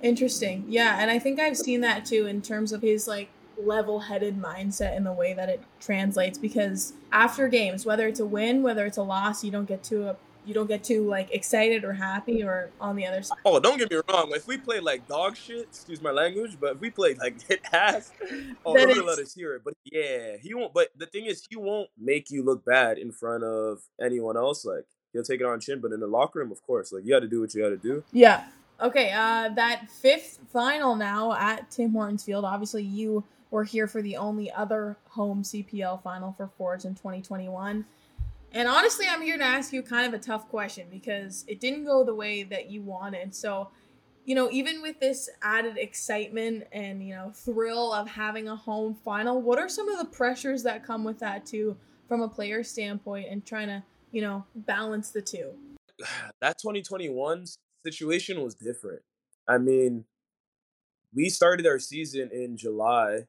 Interesting. 0.00 0.64
Yeah, 0.68 0.98
and 1.00 1.10
I 1.10 1.18
think 1.18 1.40
I've 1.40 1.56
seen 1.56 1.80
that 1.82 2.04
too 2.04 2.26
in 2.26 2.40
terms 2.40 2.72
of 2.72 2.82
his 2.82 3.08
like 3.08 3.28
level-headed 3.62 4.40
mindset 4.40 4.96
in 4.96 5.04
the 5.04 5.12
way 5.12 5.34
that 5.34 5.48
it 5.48 5.62
translates 5.80 6.38
because 6.38 6.94
after 7.12 7.48
games, 7.48 7.84
whether 7.84 8.08
it's 8.08 8.20
a 8.20 8.26
win, 8.26 8.62
whether 8.62 8.86
it's 8.86 8.96
a 8.96 9.02
loss, 9.02 9.44
you 9.44 9.50
don't 9.50 9.66
get 9.68 9.82
to 9.84 10.08
a 10.08 10.16
you 10.44 10.54
don't 10.54 10.66
get 10.66 10.82
too 10.82 11.08
like 11.08 11.32
excited 11.32 11.84
or 11.84 11.92
happy 11.92 12.42
or 12.42 12.70
on 12.80 12.96
the 12.96 13.06
other 13.06 13.22
side. 13.22 13.38
Oh, 13.44 13.60
don't 13.60 13.78
get 13.78 13.90
me 13.90 14.00
wrong. 14.08 14.32
If 14.34 14.46
we 14.46 14.58
play 14.58 14.80
like 14.80 15.06
dog 15.06 15.36
shit, 15.36 15.62
excuse 15.62 16.02
my 16.02 16.10
language, 16.10 16.56
but 16.60 16.72
if 16.72 16.80
we 16.80 16.90
play 16.90 17.14
like 17.14 17.40
hit 17.48 17.60
ass, 17.72 18.12
oh, 18.64 18.74
then 18.74 18.88
he'll 18.90 19.04
let 19.04 19.18
us 19.18 19.34
hear 19.34 19.54
it. 19.54 19.62
But 19.64 19.74
yeah, 19.84 20.36
he 20.40 20.54
won't. 20.54 20.74
But 20.74 20.88
the 20.96 21.06
thing 21.06 21.26
is, 21.26 21.46
he 21.48 21.56
won't 21.56 21.90
make 21.98 22.30
you 22.30 22.44
look 22.44 22.64
bad 22.64 22.98
in 22.98 23.12
front 23.12 23.44
of 23.44 23.80
anyone 24.00 24.36
else. 24.36 24.64
Like 24.64 24.86
he'll 25.12 25.22
take 25.22 25.40
it 25.40 25.46
on 25.46 25.60
chin, 25.60 25.80
but 25.80 25.92
in 25.92 26.00
the 26.00 26.06
locker 26.06 26.40
room, 26.40 26.52
of 26.52 26.62
course, 26.62 26.92
like 26.92 27.04
you 27.04 27.10
got 27.10 27.20
to 27.20 27.28
do 27.28 27.40
what 27.40 27.54
you 27.54 27.62
got 27.62 27.70
to 27.70 27.76
do. 27.76 28.02
Yeah. 28.12 28.44
Okay. 28.80 29.12
Uh, 29.12 29.50
that 29.50 29.90
fifth 29.90 30.40
final 30.52 30.96
now 30.96 31.32
at 31.34 31.70
Tim 31.70 31.92
Hortons 31.92 32.24
Field. 32.24 32.44
Obviously, 32.44 32.82
you 32.82 33.22
were 33.50 33.64
here 33.64 33.86
for 33.86 34.02
the 34.02 34.16
only 34.16 34.50
other 34.50 34.96
home 35.10 35.42
CPL 35.42 36.02
final 36.02 36.32
for 36.32 36.48
Forge 36.58 36.84
in 36.84 36.94
2021. 36.94 37.84
And 38.54 38.68
honestly, 38.68 39.06
I'm 39.08 39.22
here 39.22 39.38
to 39.38 39.44
ask 39.44 39.72
you 39.72 39.82
kind 39.82 40.06
of 40.06 40.20
a 40.20 40.22
tough 40.22 40.48
question 40.48 40.86
because 40.90 41.44
it 41.48 41.58
didn't 41.58 41.84
go 41.84 42.04
the 42.04 42.14
way 42.14 42.42
that 42.42 42.70
you 42.70 42.82
wanted. 42.82 43.34
So, 43.34 43.70
you 44.26 44.34
know, 44.34 44.50
even 44.50 44.82
with 44.82 45.00
this 45.00 45.30
added 45.42 45.78
excitement 45.78 46.64
and, 46.70 47.02
you 47.02 47.14
know, 47.14 47.30
thrill 47.34 47.92
of 47.94 48.08
having 48.08 48.48
a 48.48 48.56
home 48.56 48.94
final, 48.94 49.40
what 49.40 49.58
are 49.58 49.70
some 49.70 49.88
of 49.88 49.98
the 49.98 50.04
pressures 50.04 50.62
that 50.64 50.84
come 50.84 51.02
with 51.02 51.18
that 51.20 51.46
too 51.46 51.76
from 52.08 52.20
a 52.20 52.28
player 52.28 52.62
standpoint 52.62 53.28
and 53.30 53.44
trying 53.46 53.68
to, 53.68 53.82
you 54.10 54.20
know, 54.20 54.44
balance 54.54 55.10
the 55.10 55.22
two? 55.22 55.52
That 56.40 56.58
2021 56.58 57.46
situation 57.86 58.42
was 58.42 58.54
different. 58.54 59.02
I 59.48 59.58
mean, 59.58 60.04
we 61.14 61.28
started 61.30 61.66
our 61.66 61.78
season 61.78 62.30
in 62.32 62.56
July 62.56 63.26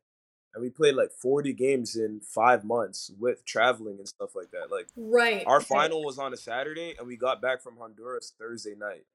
and 0.53 0.61
we 0.61 0.69
played 0.69 0.95
like 0.95 1.11
40 1.11 1.53
games 1.53 1.95
in 1.95 2.21
five 2.21 2.63
months 2.63 3.11
with 3.19 3.43
traveling 3.45 3.97
and 3.97 4.07
stuff 4.07 4.35
like 4.35 4.51
that. 4.51 4.71
Like, 4.71 4.87
right. 4.95 5.43
Our 5.47 5.61
final 5.61 6.03
was 6.03 6.19
on 6.19 6.33
a 6.33 6.37
Saturday, 6.37 6.95
and 6.97 7.07
we 7.07 7.17
got 7.17 7.41
back 7.41 7.61
from 7.61 7.77
Honduras 7.77 8.33
Thursday 8.37 8.75
night. 8.77 9.05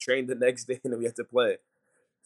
Trained 0.00 0.28
the 0.28 0.34
next 0.46 0.64
day, 0.64 0.80
and 0.84 0.92
then 0.92 0.98
we 0.98 1.06
had 1.06 1.16
to 1.16 1.24
play. 1.24 1.58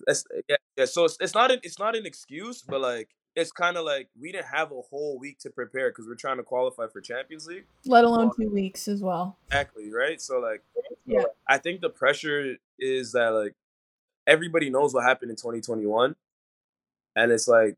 That's, 0.07 0.25
uh, 0.35 0.41
yeah, 0.49 0.57
yeah. 0.77 0.85
So 0.85 1.05
it's, 1.05 1.17
it's 1.21 1.35
not 1.35 1.51
an 1.51 1.61
it's 1.63 1.79
not 1.79 1.97
an 1.97 2.05
excuse, 2.05 2.63
but 2.63 2.81
like 2.81 3.09
it's 3.35 3.51
kind 3.51 3.77
of 3.77 3.85
like 3.85 4.09
we 4.21 4.33
didn't 4.33 4.47
have 4.47 4.73
a 4.73 4.81
whole 4.91 5.19
week 5.19 5.39
to 5.41 5.51
prepare 5.51 5.91
because 5.91 6.07
we're 6.07 6.17
trying 6.17 6.37
to 6.37 6.43
qualify 6.43 6.87
for 6.87 7.01
Champions 7.01 7.47
League. 7.47 7.65
Let 7.87 8.05
alone 8.05 8.31
two 8.39 8.51
weeks 8.51 8.89
as 8.89 9.03
well. 9.03 9.39
Exactly 9.49 9.91
right. 9.91 10.21
So 10.21 10.39
like, 10.39 10.63
yeah, 11.07 11.23
I 11.49 11.57
think 11.59 11.81
the 11.81 11.89
pressure 11.89 12.57
is 12.79 13.13
that 13.13 13.29
like 13.29 13.55
everybody 14.27 14.69
knows 14.69 14.93
what 14.93 15.05
happened 15.05 15.31
in 15.31 15.37
2021, 15.37 16.15
and 17.15 17.33
it's 17.33 17.49
like 17.49 17.77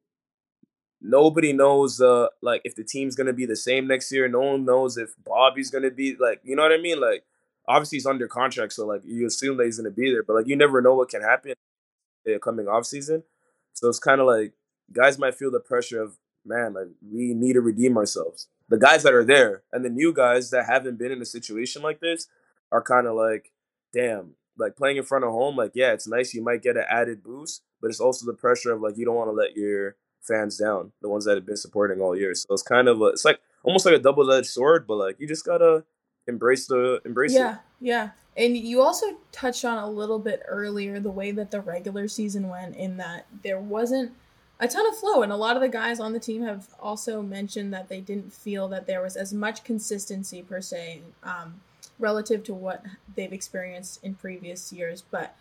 nobody 1.00 1.52
knows 1.52 2.00
uh 2.00 2.26
like 2.42 2.62
if 2.64 2.74
the 2.74 2.84
team's 2.84 3.14
gonna 3.14 3.32
be 3.32 3.46
the 3.46 3.56
same 3.56 3.86
next 3.86 4.10
year. 4.12 4.28
No 4.28 4.40
one 4.40 4.64
knows 4.64 4.96
if 4.96 5.14
Bobby's 5.24 5.70
gonna 5.70 5.90
be 5.90 6.16
like 6.16 6.40
you 6.44 6.56
know 6.56 6.62
what 6.62 6.72
I 6.72 6.78
mean. 6.78 7.00
Like 7.00 7.24
obviously 7.66 7.96
he's 7.96 8.06
under 8.06 8.28
contract, 8.28 8.72
so 8.72 8.86
like 8.86 9.02
you 9.04 9.26
assume 9.26 9.56
that 9.58 9.64
he's 9.66 9.78
gonna 9.78 9.90
be 9.90 10.10
there, 10.10 10.22
but 10.22 10.34
like 10.34 10.46
you 10.46 10.56
never 10.56 10.80
know 10.80 10.94
what 10.94 11.08
can 11.08 11.22
happen 11.22 11.54
coming 12.42 12.68
off 12.68 12.84
season. 12.84 13.22
So 13.72 13.88
it's 13.88 13.98
kind 13.98 14.20
of 14.20 14.26
like 14.26 14.52
guys 14.92 15.18
might 15.18 15.34
feel 15.34 15.50
the 15.50 15.60
pressure 15.60 16.02
of 16.02 16.18
man, 16.44 16.74
like 16.74 16.88
we 17.02 17.34
need 17.34 17.54
to 17.54 17.60
redeem 17.60 17.96
ourselves. 17.96 18.48
The 18.68 18.78
guys 18.78 19.02
that 19.02 19.14
are 19.14 19.24
there 19.24 19.62
and 19.72 19.84
the 19.84 19.90
new 19.90 20.12
guys 20.12 20.50
that 20.50 20.66
haven't 20.66 20.98
been 20.98 21.12
in 21.12 21.22
a 21.22 21.26
situation 21.26 21.82
like 21.82 22.00
this 22.00 22.26
are 22.70 22.82
kind 22.82 23.06
of 23.06 23.14
like, 23.14 23.52
damn, 23.94 24.34
like 24.58 24.76
playing 24.76 24.96
in 24.96 25.04
front 25.04 25.24
of 25.24 25.30
home. 25.30 25.56
Like 25.56 25.72
yeah, 25.74 25.92
it's 25.92 26.08
nice. 26.08 26.34
You 26.34 26.42
might 26.42 26.62
get 26.62 26.76
an 26.76 26.84
added 26.88 27.22
boost, 27.22 27.62
but 27.80 27.88
it's 27.88 28.00
also 28.00 28.26
the 28.26 28.36
pressure 28.36 28.72
of 28.72 28.80
like 28.80 28.98
you 28.98 29.04
don't 29.04 29.14
want 29.14 29.28
to 29.28 29.32
let 29.32 29.56
your 29.56 29.96
fans 30.22 30.58
down, 30.58 30.92
the 31.00 31.08
ones 31.08 31.24
that 31.24 31.36
have 31.36 31.46
been 31.46 31.56
supporting 31.56 32.00
all 32.00 32.16
year. 32.16 32.34
So 32.34 32.46
it's 32.50 32.62
kind 32.62 32.88
of 32.88 33.00
a, 33.00 33.06
it's 33.06 33.24
like 33.24 33.40
almost 33.62 33.86
like 33.86 33.94
a 33.94 33.98
double 33.98 34.30
edged 34.32 34.48
sword, 34.48 34.86
but 34.86 34.96
like 34.96 35.16
you 35.18 35.26
just 35.26 35.44
gotta 35.44 35.84
embrace 36.26 36.66
the 36.66 37.00
embrace 37.04 37.32
yeah, 37.32 37.38
it. 37.38 37.58
Yeah, 37.80 37.94
yeah. 37.94 38.10
And 38.44 38.56
you 38.56 38.82
also 38.82 39.06
touched 39.32 39.64
on 39.64 39.78
a 39.78 39.90
little 39.90 40.20
bit 40.20 40.42
earlier 40.46 41.00
the 41.00 41.10
way 41.10 41.32
that 41.32 41.50
the 41.50 41.60
regular 41.60 42.06
season 42.06 42.48
went, 42.48 42.76
in 42.76 42.96
that 42.98 43.26
there 43.42 43.58
wasn't 43.60 44.12
a 44.60 44.68
ton 44.68 44.86
of 44.86 44.96
flow, 44.96 45.22
and 45.22 45.32
a 45.32 45.36
lot 45.36 45.56
of 45.56 45.62
the 45.62 45.68
guys 45.68 45.98
on 45.98 46.12
the 46.12 46.20
team 46.20 46.42
have 46.42 46.68
also 46.80 47.22
mentioned 47.22 47.72
that 47.72 47.88
they 47.88 48.00
didn't 48.00 48.32
feel 48.32 48.68
that 48.68 48.86
there 48.86 49.02
was 49.02 49.16
as 49.16 49.32
much 49.32 49.64
consistency 49.64 50.42
per 50.42 50.60
se, 50.60 51.00
um, 51.22 51.60
relative 51.98 52.44
to 52.44 52.54
what 52.54 52.84
they've 53.16 53.32
experienced 53.32 54.02
in 54.04 54.14
previous 54.14 54.72
years, 54.72 55.02
but 55.02 55.34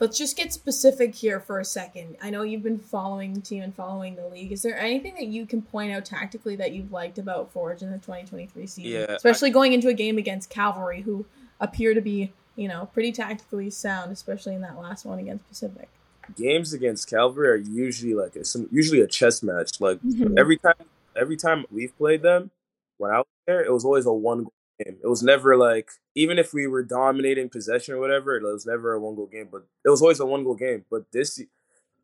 let's 0.00 0.16
just 0.16 0.36
get 0.36 0.52
specific 0.52 1.14
here 1.14 1.38
for 1.38 1.60
a 1.60 1.64
second. 1.64 2.16
I 2.20 2.30
know 2.30 2.42
you've 2.42 2.62
been 2.62 2.78
following 2.78 3.34
the 3.34 3.40
team 3.40 3.62
and 3.62 3.74
following 3.74 4.16
the 4.16 4.26
league. 4.26 4.50
Is 4.50 4.62
there 4.62 4.78
anything 4.78 5.14
that 5.14 5.26
you 5.26 5.46
can 5.46 5.62
point 5.62 5.92
out 5.92 6.06
tactically 6.06 6.56
that 6.56 6.72
you've 6.72 6.90
liked 6.90 7.18
about 7.18 7.52
Forge 7.52 7.82
in 7.82 7.90
the 7.90 7.98
2023 7.98 8.66
season? 8.66 8.90
Yeah, 8.90 9.14
especially 9.14 9.50
I, 9.50 9.52
going 9.52 9.74
into 9.74 9.88
a 9.88 9.94
game 9.94 10.18
against 10.18 10.48
Cavalry, 10.50 11.02
who 11.02 11.26
appear 11.60 11.92
to 11.94 12.00
be, 12.00 12.32
you 12.56 12.66
know, 12.66 12.88
pretty 12.92 13.12
tactically 13.12 13.70
sound, 13.70 14.10
especially 14.10 14.54
in 14.54 14.62
that 14.62 14.78
last 14.78 15.04
one 15.04 15.18
against 15.18 15.46
Pacific. 15.46 15.88
Games 16.34 16.72
against 16.72 17.08
Cavalry 17.08 17.48
are 17.48 17.56
usually 17.56 18.14
like 18.14 18.36
a, 18.36 18.44
some 18.44 18.68
usually 18.72 19.00
a 19.00 19.06
chess 19.06 19.42
match. 19.42 19.80
Like 19.80 20.00
mm-hmm. 20.00 20.38
every 20.38 20.56
time, 20.56 20.74
every 21.14 21.36
time 21.36 21.66
we've 21.70 21.96
played 21.98 22.22
them, 22.22 22.50
when 22.96 23.10
I 23.10 23.18
was 23.18 23.26
there, 23.46 23.62
it 23.62 23.72
was 23.72 23.84
always 23.84 24.06
a 24.06 24.12
one 24.12 24.46
game. 24.84 24.96
It 25.02 25.06
was 25.06 25.22
never 25.22 25.56
like 25.56 25.90
even 26.14 26.38
if 26.38 26.52
we 26.52 26.66
were 26.66 26.82
dominating 26.82 27.48
possession 27.48 27.94
or 27.94 28.00
whatever, 28.00 28.36
it 28.36 28.42
was 28.42 28.66
never 28.66 28.92
a 28.92 29.00
one 29.00 29.14
goal 29.14 29.26
game. 29.26 29.48
But 29.50 29.66
it 29.84 29.90
was 29.90 30.02
always 30.02 30.20
a 30.20 30.26
one 30.26 30.44
goal 30.44 30.54
game. 30.54 30.84
But 30.90 31.04
this 31.12 31.40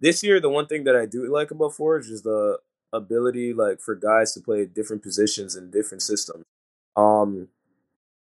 this 0.01 0.23
year, 0.23 0.41
the 0.41 0.51
one 0.51 0.67
thing 0.67 0.85
that 0.85 0.97
I 0.97 1.07
do 1.07 1.31
like 1.33 1.51
about 1.51 1.75
Forge 1.75 2.09
is 2.09 2.23
the 2.23 2.59
ability 2.93 3.53
like 3.53 3.81
for 3.81 3.95
guys 3.95 4.33
to 4.35 4.41
play 4.41 4.67
different 4.67 5.03
positions 5.03 5.57
in 5.57 5.71
different 5.71 6.03
systems. 6.03 6.45
Um, 6.97 7.49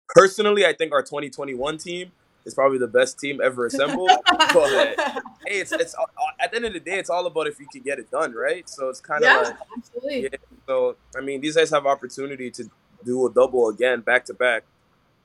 personally, 0.09 0.65
I 0.65 0.73
think 0.73 0.91
our 0.91 1.01
2021 1.01 1.77
team 1.77 2.11
is 2.45 2.53
probably 2.53 2.77
the 2.77 2.87
best 2.87 3.19
team 3.19 3.41
ever 3.43 3.65
assembled. 3.65 4.09
but 4.25 4.95
hey, 5.45 5.59
it's 5.59 5.71
it's 5.71 5.95
at 6.39 6.51
the 6.51 6.57
end 6.57 6.65
of 6.65 6.73
the 6.73 6.79
day, 6.79 6.99
it's 6.99 7.09
all 7.09 7.25
about 7.25 7.47
if 7.47 7.59
you 7.59 7.67
can 7.71 7.81
get 7.81 7.99
it 7.99 8.09
done, 8.11 8.33
right? 8.33 8.67
So 8.69 8.89
it's 8.89 8.99
kind 8.99 9.23
of 9.23 9.29
yeah, 9.29 9.37
like, 9.37 9.57
absolutely. 9.77 10.23
Yeah, 10.23 10.37
so 10.67 10.95
I 11.17 11.21
mean, 11.21 11.41
these 11.41 11.55
guys 11.55 11.69
have 11.71 11.85
opportunity 11.85 12.51
to 12.51 12.69
do 13.05 13.25
a 13.27 13.31
double 13.31 13.69
again 13.69 14.01
back 14.01 14.25
to 14.25 14.33
back. 14.33 14.63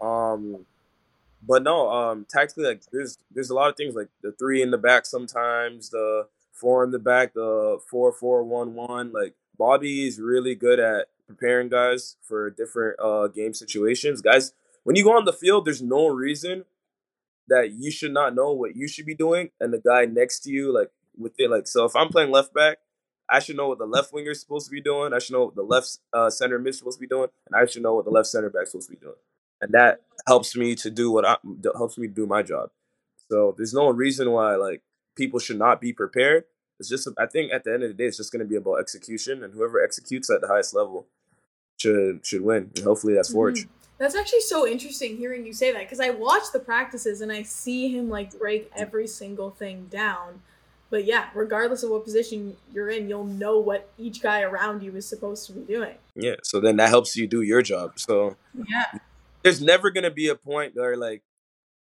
Um, 0.00 0.66
but 1.42 1.62
no, 1.62 1.90
um, 1.90 2.26
tactically, 2.28 2.64
like 2.64 2.82
there's 2.92 3.18
there's 3.30 3.50
a 3.50 3.54
lot 3.54 3.70
of 3.70 3.76
things 3.76 3.94
like 3.94 4.08
the 4.22 4.32
three 4.32 4.62
in 4.62 4.70
the 4.70 4.78
back 4.78 5.06
sometimes, 5.06 5.90
the 5.90 6.28
four 6.52 6.84
in 6.84 6.90
the 6.90 6.98
back, 6.98 7.34
the 7.34 7.78
four 7.90 8.12
four 8.12 8.42
one 8.44 8.74
one. 8.74 9.12
Like 9.12 9.34
Bobby 9.58 10.06
is 10.06 10.20
really 10.20 10.54
good 10.54 10.78
at 10.78 11.08
preparing 11.26 11.68
guys 11.68 12.16
for 12.22 12.50
different 12.50 12.98
uh 13.00 13.28
game 13.28 13.54
situations. 13.54 14.20
Guys, 14.20 14.52
when 14.84 14.96
you 14.96 15.04
go 15.04 15.16
on 15.16 15.24
the 15.24 15.32
field, 15.32 15.64
there's 15.64 15.82
no 15.82 16.06
reason 16.08 16.64
that 17.48 17.72
you 17.72 17.90
should 17.90 18.12
not 18.12 18.34
know 18.34 18.52
what 18.52 18.76
you 18.76 18.86
should 18.86 19.06
be 19.06 19.14
doing, 19.14 19.50
and 19.60 19.72
the 19.72 19.78
guy 19.78 20.04
next 20.04 20.40
to 20.40 20.50
you, 20.50 20.72
like 20.72 20.90
with 21.18 21.32
it, 21.38 21.50
like 21.50 21.66
so. 21.66 21.84
If 21.84 21.96
I'm 21.96 22.08
playing 22.08 22.30
left 22.30 22.52
back, 22.52 22.78
I 23.30 23.38
should 23.38 23.56
know 23.56 23.68
what 23.68 23.78
the 23.78 23.86
left 23.86 24.12
winger 24.12 24.32
is 24.32 24.40
supposed 24.40 24.66
to 24.66 24.72
be 24.72 24.80
doing. 24.80 25.12
I 25.12 25.18
should 25.18 25.34
know 25.34 25.46
what 25.46 25.54
the 25.54 25.62
left 25.62 25.98
uh, 26.12 26.30
center 26.30 26.58
mid 26.58 26.70
is 26.70 26.78
supposed 26.78 26.98
to 26.98 27.00
be 27.00 27.06
doing, 27.06 27.28
and 27.46 27.60
I 27.60 27.66
should 27.66 27.82
know 27.82 27.94
what 27.94 28.04
the 28.04 28.10
left 28.10 28.28
center 28.28 28.50
back 28.50 28.64
is 28.64 28.70
supposed 28.70 28.88
to 28.88 28.96
be 28.96 29.00
doing. 29.00 29.16
And 29.60 29.72
that 29.72 30.00
helps 30.26 30.56
me 30.56 30.74
to 30.76 30.90
do 30.90 31.10
what 31.10 31.24
I 31.24 31.36
helps 31.76 31.98
me 31.98 32.06
do 32.06 32.26
my 32.26 32.42
job. 32.42 32.70
So 33.30 33.54
there's 33.56 33.74
no 33.74 33.90
reason 33.90 34.30
why 34.30 34.56
like 34.56 34.82
people 35.16 35.38
should 35.38 35.58
not 35.58 35.80
be 35.80 35.92
prepared. 35.92 36.44
It's 36.78 36.88
just 36.88 37.08
I 37.18 37.26
think 37.26 37.52
at 37.52 37.64
the 37.64 37.74
end 37.74 37.82
of 37.82 37.90
the 37.90 37.94
day, 37.94 38.06
it's 38.06 38.16
just 38.16 38.32
going 38.32 38.40
to 38.40 38.48
be 38.48 38.56
about 38.56 38.80
execution, 38.80 39.44
and 39.44 39.52
whoever 39.52 39.82
executes 39.82 40.30
at 40.30 40.40
the 40.40 40.48
highest 40.48 40.74
level 40.74 41.06
should 41.78 42.24
should 42.24 42.42
win. 42.42 42.70
And 42.76 42.84
hopefully 42.84 43.14
that's 43.14 43.32
Forge. 43.32 43.60
Mm-hmm. 43.60 43.70
That's 43.98 44.14
actually 44.14 44.40
so 44.40 44.66
interesting 44.66 45.18
hearing 45.18 45.44
you 45.44 45.52
say 45.52 45.72
that 45.72 45.82
because 45.82 46.00
I 46.00 46.08
watch 46.08 46.44
the 46.54 46.58
practices 46.58 47.20
and 47.20 47.30
I 47.30 47.42
see 47.42 47.94
him 47.94 48.08
like 48.08 48.38
break 48.38 48.70
every 48.74 49.06
single 49.06 49.50
thing 49.50 49.88
down. 49.90 50.40
But 50.90 51.04
yeah, 51.04 51.30
regardless 51.34 51.82
of 51.84 51.90
what 51.90 52.04
position 52.04 52.56
you're 52.72 52.90
in, 52.90 53.08
you'll 53.08 53.24
know 53.24 53.60
what 53.60 53.90
each 53.96 54.20
guy 54.20 54.42
around 54.42 54.82
you 54.82 54.94
is 54.96 55.06
supposed 55.06 55.46
to 55.46 55.52
be 55.52 55.60
doing. 55.60 55.94
Yeah, 56.16 56.34
so 56.42 56.60
then 56.60 56.76
that 56.76 56.88
helps 56.88 57.16
you 57.16 57.26
do 57.28 57.42
your 57.42 57.62
job. 57.62 57.98
So 57.98 58.36
Yeah. 58.68 58.98
there's 59.42 59.62
never 59.62 59.90
gonna 59.90 60.10
be 60.10 60.28
a 60.28 60.34
point 60.34 60.74
where 60.74 60.96
like 60.96 61.22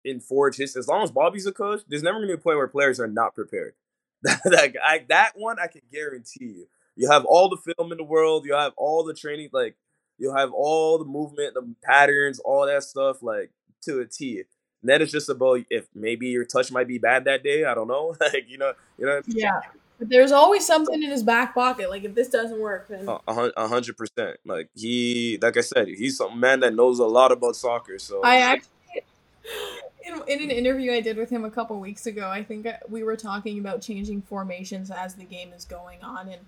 in 0.04 0.20
Forge 0.20 0.56
history, 0.56 0.78
as 0.80 0.88
long 0.88 1.02
as 1.02 1.11
Bobby's 1.11 1.46
a 1.46 1.52
coach, 1.52 1.82
there's 1.87 2.02
never 2.02 2.16
gonna 2.18 2.28
be 2.28 2.34
a 2.34 2.38
point 2.38 2.56
where 2.56 2.68
players 2.68 2.99
are 2.99 3.06
not 3.06 3.34
prepared. 3.34 3.75
that 4.23 4.75
I, 4.82 5.04
that 5.08 5.32
one 5.37 5.58
I 5.58 5.66
can 5.66 5.82
guarantee 5.92 6.46
you. 6.46 6.68
You 6.96 7.11
have 7.11 7.25
all 7.26 7.49
the 7.50 7.58
film 7.58 7.92
in 7.92 7.99
the 7.99 8.04
world. 8.04 8.46
You 8.46 8.54
have 8.54 8.73
all 8.78 9.04
the 9.04 9.12
training. 9.12 9.50
Like 9.52 9.76
you'll 10.16 10.37
have 10.37 10.52
all 10.52 10.96
the 10.99 11.04
movement, 11.04 11.52
the 11.54 11.75
patterns, 11.84 12.38
all 12.38 12.66
that 12.66 12.84
stuff, 12.84 13.23
like 13.23 13.50
to 13.82 14.00
a 14.00 14.06
T. 14.06 14.44
And 14.84 14.90
then 14.90 15.00
it's 15.00 15.12
just 15.12 15.30
about 15.30 15.62
if 15.70 15.86
maybe 15.94 16.26
your 16.26 16.44
touch 16.44 16.70
might 16.70 16.86
be 16.86 16.98
bad 16.98 17.24
that 17.24 17.42
day. 17.42 17.64
I 17.64 17.74
don't 17.74 17.88
know. 17.88 18.14
like 18.20 18.44
you 18.46 18.58
know, 18.58 18.74
you 18.98 19.06
know. 19.06 19.22
Yeah. 19.26 19.62
But 19.98 20.10
there's 20.10 20.30
always 20.30 20.66
something 20.66 21.02
in 21.02 21.08
his 21.08 21.22
back 21.22 21.54
pocket. 21.54 21.88
Like 21.88 22.04
if 22.04 22.14
this 22.14 22.28
doesn't 22.28 22.60
work, 22.60 22.88
then 22.88 23.08
A- 23.08 23.18
A 23.26 23.32
hun- 23.32 23.52
a 23.56 23.66
hundred 23.66 23.96
percent. 23.96 24.36
Like 24.44 24.68
he, 24.74 25.38
like 25.40 25.56
I 25.56 25.62
said, 25.62 25.88
he's 25.88 26.20
a 26.20 26.36
man 26.36 26.60
that 26.60 26.74
knows 26.74 26.98
a 26.98 27.06
lot 27.06 27.32
about 27.32 27.56
soccer. 27.56 27.98
So 27.98 28.20
I 28.22 28.36
actually, 28.40 28.72
in, 30.06 30.20
in 30.28 30.42
an 30.42 30.50
interview 30.50 30.92
I 30.92 31.00
did 31.00 31.16
with 31.16 31.30
him 31.30 31.46
a 31.46 31.50
couple 31.50 31.80
weeks 31.80 32.04
ago, 32.04 32.28
I 32.28 32.42
think 32.42 32.66
uh, 32.66 32.74
we 32.86 33.02
were 33.02 33.16
talking 33.16 33.58
about 33.58 33.80
changing 33.80 34.20
formations 34.20 34.90
as 34.90 35.14
the 35.14 35.24
game 35.24 35.54
is 35.54 35.64
going 35.64 36.02
on, 36.02 36.28
and 36.28 36.42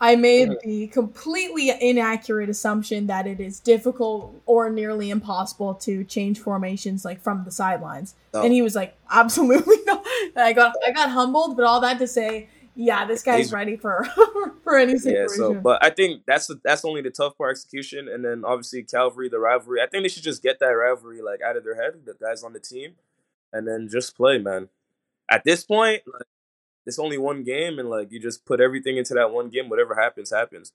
I 0.00 0.14
made 0.16 0.50
the 0.62 0.86
completely 0.88 1.70
inaccurate 1.70 2.48
assumption 2.48 3.08
that 3.08 3.26
it 3.26 3.40
is 3.40 3.58
difficult 3.58 4.40
or 4.46 4.70
nearly 4.70 5.10
impossible 5.10 5.74
to 5.74 6.04
change 6.04 6.38
formations 6.38 7.04
like 7.04 7.20
from 7.20 7.44
the 7.44 7.50
sidelines. 7.50 8.14
No. 8.32 8.42
And 8.42 8.52
he 8.52 8.62
was 8.62 8.74
like, 8.76 8.96
"Absolutely 9.10 9.76
not." 9.86 10.04
And 10.36 10.44
I 10.44 10.52
got 10.52 10.74
I 10.86 10.92
got 10.92 11.10
humbled, 11.10 11.56
but 11.56 11.64
all 11.64 11.80
that 11.80 11.98
to 11.98 12.06
say, 12.06 12.48
yeah, 12.76 13.04
this 13.06 13.24
guy's 13.24 13.38
He's- 13.46 13.52
ready 13.52 13.76
for 13.76 14.06
for 14.62 14.76
any 14.78 14.96
situation. 14.98 15.26
yeah. 15.30 15.36
So, 15.36 15.54
but 15.54 15.84
I 15.84 15.90
think 15.90 16.22
that's 16.26 16.46
the, 16.46 16.60
that's 16.62 16.84
only 16.84 17.02
the 17.02 17.10
tough 17.10 17.36
part 17.36 17.50
execution, 17.50 18.08
and 18.08 18.24
then 18.24 18.44
obviously 18.44 18.84
Cavalry, 18.84 19.28
the 19.28 19.40
rivalry. 19.40 19.82
I 19.82 19.86
think 19.86 20.04
they 20.04 20.08
should 20.08 20.22
just 20.22 20.44
get 20.44 20.60
that 20.60 20.66
rivalry 20.66 21.20
like 21.20 21.40
out 21.42 21.56
of 21.56 21.64
their 21.64 21.74
head, 21.74 21.94
the 22.06 22.14
guys 22.14 22.44
on 22.44 22.52
the 22.52 22.60
team, 22.60 22.92
and 23.52 23.66
then 23.66 23.88
just 23.90 24.16
play, 24.16 24.38
man. 24.38 24.68
At 25.28 25.42
this 25.42 25.64
point, 25.64 26.02
like, 26.06 26.22
it's 26.88 26.98
only 26.98 27.18
one 27.18 27.44
game, 27.44 27.78
and 27.78 27.88
like 27.88 28.10
you 28.10 28.18
just 28.18 28.44
put 28.44 28.60
everything 28.60 28.96
into 28.96 29.14
that 29.14 29.30
one 29.30 29.48
game. 29.48 29.68
Whatever 29.68 29.94
happens, 29.94 30.30
happens. 30.30 30.72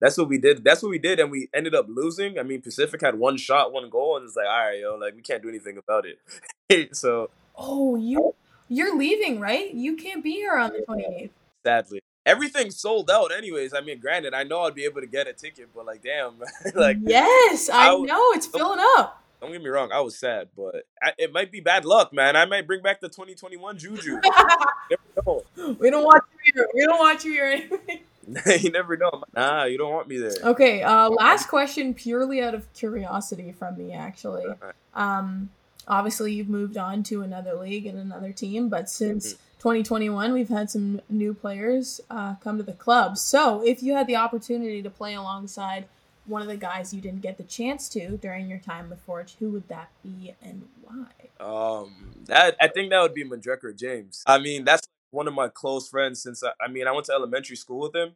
That's 0.00 0.18
what 0.18 0.28
we 0.28 0.38
did. 0.38 0.64
That's 0.64 0.82
what 0.82 0.88
we 0.88 0.98
did, 0.98 1.20
and 1.20 1.30
we 1.30 1.48
ended 1.54 1.76
up 1.76 1.86
losing. 1.88 2.36
I 2.36 2.42
mean, 2.42 2.60
Pacific 2.60 3.00
had 3.00 3.16
one 3.16 3.36
shot, 3.36 3.72
one 3.72 3.88
goal, 3.88 4.16
and 4.16 4.26
it's 4.26 4.34
like, 4.34 4.46
all 4.46 4.66
right, 4.66 4.80
yo, 4.80 4.96
like 4.96 5.14
we 5.14 5.22
can't 5.22 5.42
do 5.42 5.48
anything 5.48 5.78
about 5.78 6.04
it. 6.06 6.96
so 6.96 7.30
oh, 7.56 7.94
you 7.94 8.34
you're 8.68 8.96
leaving, 8.96 9.38
right? 9.38 9.72
You 9.72 9.96
can't 9.96 10.24
be 10.24 10.32
here 10.32 10.56
on 10.56 10.72
the 10.72 10.84
28th. 10.88 11.30
sadly, 11.62 12.00
everything's 12.26 12.80
sold 12.80 13.10
out. 13.10 13.30
Anyways, 13.32 13.74
I 13.74 13.80
mean, 13.80 14.00
granted, 14.00 14.34
I 14.34 14.44
know 14.44 14.62
I'd 14.62 14.74
be 14.74 14.84
able 14.84 15.02
to 15.02 15.06
get 15.06 15.28
a 15.28 15.32
ticket, 15.32 15.68
but 15.74 15.86
like, 15.86 16.02
damn, 16.02 16.34
like, 16.74 16.96
yes, 17.02 17.68
I, 17.68 17.92
I 17.92 17.96
know 17.96 18.30
it's 18.32 18.46
filling 18.46 18.80
up. 18.96 19.22
don't 19.40 19.52
get 19.52 19.62
me 19.62 19.68
wrong, 19.68 19.92
I 19.92 20.00
was 20.00 20.18
sad, 20.18 20.48
but 20.56 20.86
I, 21.02 21.12
it 21.18 21.32
might 21.32 21.52
be 21.52 21.60
bad 21.60 21.84
luck, 21.84 22.12
man. 22.12 22.34
I 22.34 22.46
might 22.46 22.66
bring 22.66 22.82
back 22.82 23.00
the 23.00 23.08
2021 23.08 23.78
Juju. 23.78 24.20
know. 25.16 25.42
we 25.78 25.90
don't 25.90 26.04
want 26.04 26.24
you 26.44 26.52
here. 26.54 26.68
We 26.74 26.86
don't 26.86 26.98
want 26.98 27.24
you 27.24 27.32
here 27.32 27.70
you 28.60 28.70
never 28.70 28.96
know. 28.96 29.22
Nah, 29.34 29.64
you 29.64 29.78
don't 29.78 29.92
want 29.92 30.08
me 30.08 30.18
there. 30.18 30.34
Okay, 30.42 30.82
uh, 30.82 31.10
last 31.10 31.48
question, 31.48 31.92
purely 31.94 32.42
out 32.42 32.54
of 32.54 32.72
curiosity 32.72 33.52
from 33.52 33.76
me, 33.76 33.92
actually. 33.92 34.46
Um, 34.94 35.50
obviously, 35.88 36.32
you've 36.32 36.48
moved 36.48 36.76
on 36.76 37.02
to 37.04 37.22
another 37.22 37.54
league 37.54 37.86
and 37.86 37.98
another 37.98 38.32
team, 38.32 38.68
but 38.68 38.88
since 38.88 39.32
2021, 39.58 40.32
we've 40.32 40.48
had 40.48 40.70
some 40.70 41.00
new 41.08 41.34
players 41.34 42.00
uh, 42.10 42.36
come 42.36 42.58
to 42.58 42.62
the 42.62 42.72
club. 42.72 43.18
So, 43.18 43.64
if 43.66 43.82
you 43.82 43.94
had 43.94 44.06
the 44.06 44.16
opportunity 44.16 44.82
to 44.82 44.90
play 44.90 45.14
alongside 45.14 45.86
one 46.26 46.40
of 46.40 46.46
the 46.46 46.56
guys 46.56 46.94
you 46.94 47.00
didn't 47.00 47.20
get 47.20 47.36
the 47.36 47.42
chance 47.42 47.88
to 47.88 48.16
during 48.18 48.48
your 48.48 48.58
time 48.58 48.88
with 48.88 49.00
Forge, 49.00 49.34
who 49.40 49.50
would 49.50 49.66
that 49.68 49.90
be 50.04 50.34
and 50.40 50.68
why? 50.82 51.44
Um, 51.44 52.14
that 52.26 52.56
I 52.60 52.68
think 52.68 52.90
that 52.90 53.00
would 53.00 53.14
be 53.14 53.24
Manjrekar 53.24 53.76
James. 53.76 54.22
I 54.26 54.38
mean, 54.38 54.64
that's 54.64 54.86
one 55.12 55.28
of 55.28 55.34
my 55.34 55.48
close 55.48 55.88
friends 55.88 56.22
since 56.22 56.42
I, 56.42 56.50
I 56.60 56.68
mean 56.68 56.88
I 56.88 56.92
went 56.92 57.06
to 57.06 57.12
elementary 57.12 57.56
school 57.56 57.80
with 57.80 57.94
him, 57.94 58.14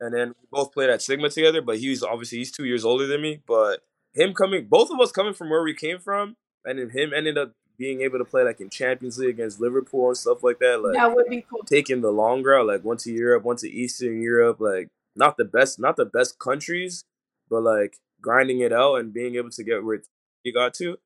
and 0.00 0.14
then 0.14 0.28
we 0.28 0.46
both 0.50 0.72
played 0.72 0.90
at 0.90 1.00
Sigma 1.00 1.30
together. 1.30 1.62
But 1.62 1.78
he's 1.78 2.02
obviously 2.02 2.38
he's 2.38 2.52
two 2.52 2.64
years 2.64 2.84
older 2.84 3.06
than 3.06 3.22
me. 3.22 3.40
But 3.46 3.80
him 4.12 4.34
coming, 4.34 4.66
both 4.66 4.90
of 4.90 5.00
us 5.00 5.12
coming 5.12 5.34
from 5.34 5.48
where 5.48 5.62
we 5.62 5.74
came 5.74 5.98
from, 5.98 6.36
and 6.64 6.78
then 6.78 6.90
him 6.90 7.12
ended 7.14 7.38
up 7.38 7.52
being 7.76 8.02
able 8.02 8.18
to 8.18 8.24
play 8.24 8.44
like 8.44 8.60
in 8.60 8.70
Champions 8.70 9.18
League 9.18 9.30
against 9.30 9.60
Liverpool 9.60 10.08
and 10.08 10.16
stuff 10.16 10.42
like 10.42 10.58
that. 10.58 10.82
Like 10.82 10.94
that 10.94 11.14
would 11.14 11.28
be 11.28 11.44
cool. 11.48 11.62
taking 11.64 12.00
the 12.00 12.10
long 12.10 12.42
route, 12.42 12.66
like 12.66 12.84
one 12.84 12.98
to 12.98 13.12
Europe, 13.12 13.44
one 13.44 13.56
to 13.56 13.70
Eastern 13.70 14.20
Europe, 14.20 14.60
like 14.60 14.88
not 15.16 15.36
the 15.36 15.44
best, 15.44 15.78
not 15.78 15.96
the 15.96 16.04
best 16.04 16.38
countries, 16.38 17.04
but 17.48 17.62
like 17.62 17.96
grinding 18.20 18.60
it 18.60 18.72
out 18.72 18.96
and 18.96 19.12
being 19.12 19.36
able 19.36 19.50
to 19.50 19.64
get 19.64 19.84
where 19.84 20.02
he 20.42 20.52
got 20.52 20.74
to. 20.74 20.98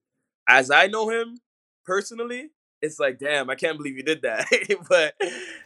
As 0.48 0.70
I 0.70 0.86
know 0.86 1.10
him 1.10 1.38
personally, 1.84 2.50
it's 2.80 2.98
like, 3.00 3.18
damn, 3.18 3.50
I 3.50 3.54
can't 3.54 3.76
believe 3.76 3.96
you 3.96 4.02
did 4.02 4.22
that. 4.22 4.46
but 4.88 5.14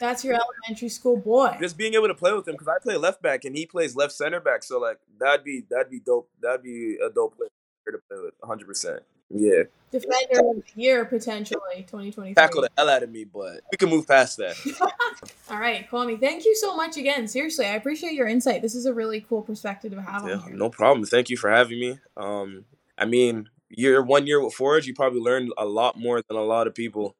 That's 0.00 0.24
your 0.24 0.34
elementary 0.34 0.88
school 0.88 1.16
boy. 1.16 1.56
just 1.60 1.76
being 1.76 1.94
able 1.94 2.08
to 2.08 2.14
play 2.14 2.32
with 2.32 2.46
him 2.48 2.54
because 2.54 2.68
I 2.68 2.78
play 2.82 2.96
left 2.96 3.22
back 3.22 3.44
and 3.44 3.56
he 3.56 3.66
plays 3.66 3.94
left 3.96 4.12
center 4.12 4.40
back, 4.40 4.62
so 4.62 4.78
like 4.78 4.98
that'd 5.18 5.44
be 5.44 5.64
that'd 5.70 5.90
be 5.90 6.00
dope. 6.00 6.28
That'd 6.40 6.62
be 6.62 6.96
a 7.04 7.10
dope 7.10 7.36
player 7.36 7.48
to 7.86 7.98
play 8.08 8.18
with, 8.22 8.34
100. 8.40 8.66
percent 8.66 9.02
Yeah, 9.30 9.64
Defender 9.90 10.40
of 10.50 10.56
the 10.56 10.62
year, 10.74 11.04
potentially, 11.04 11.60
2023. 11.82 12.34
tackle 12.34 12.62
the 12.62 12.70
hell 12.78 12.88
out 12.88 13.02
of 13.02 13.10
me, 13.10 13.24
but 13.24 13.60
we 13.70 13.76
can 13.76 13.90
move 13.90 14.06
past 14.06 14.38
that. 14.38 14.56
All 15.50 15.58
right, 15.58 15.88
Kwame, 15.90 16.18
thank 16.18 16.44
you 16.46 16.54
so 16.54 16.74
much 16.74 16.96
again. 16.96 17.28
Seriously, 17.28 17.66
I 17.66 17.74
appreciate 17.74 18.14
your 18.14 18.26
insight. 18.28 18.62
This 18.62 18.74
is 18.74 18.86
a 18.86 18.94
really 18.94 19.20
cool 19.20 19.42
perspective 19.42 19.92
to 19.92 20.00
have 20.00 20.26
Yeah, 20.26 20.40
no 20.50 20.70
problem. 20.70 21.04
Thank 21.04 21.28
you 21.28 21.36
for 21.36 21.50
having 21.50 21.78
me. 21.78 21.98
Um, 22.16 22.64
I 22.96 23.04
mean, 23.04 23.48
year 23.72 24.02
one 24.02 24.26
year 24.26 24.42
with 24.42 24.54
Forge, 24.54 24.86
you 24.86 24.94
probably 24.94 25.20
learned 25.20 25.52
a 25.58 25.64
lot 25.64 25.98
more 25.98 26.22
than 26.28 26.36
a 26.36 26.42
lot 26.42 26.66
of 26.66 26.74
people 26.74 27.14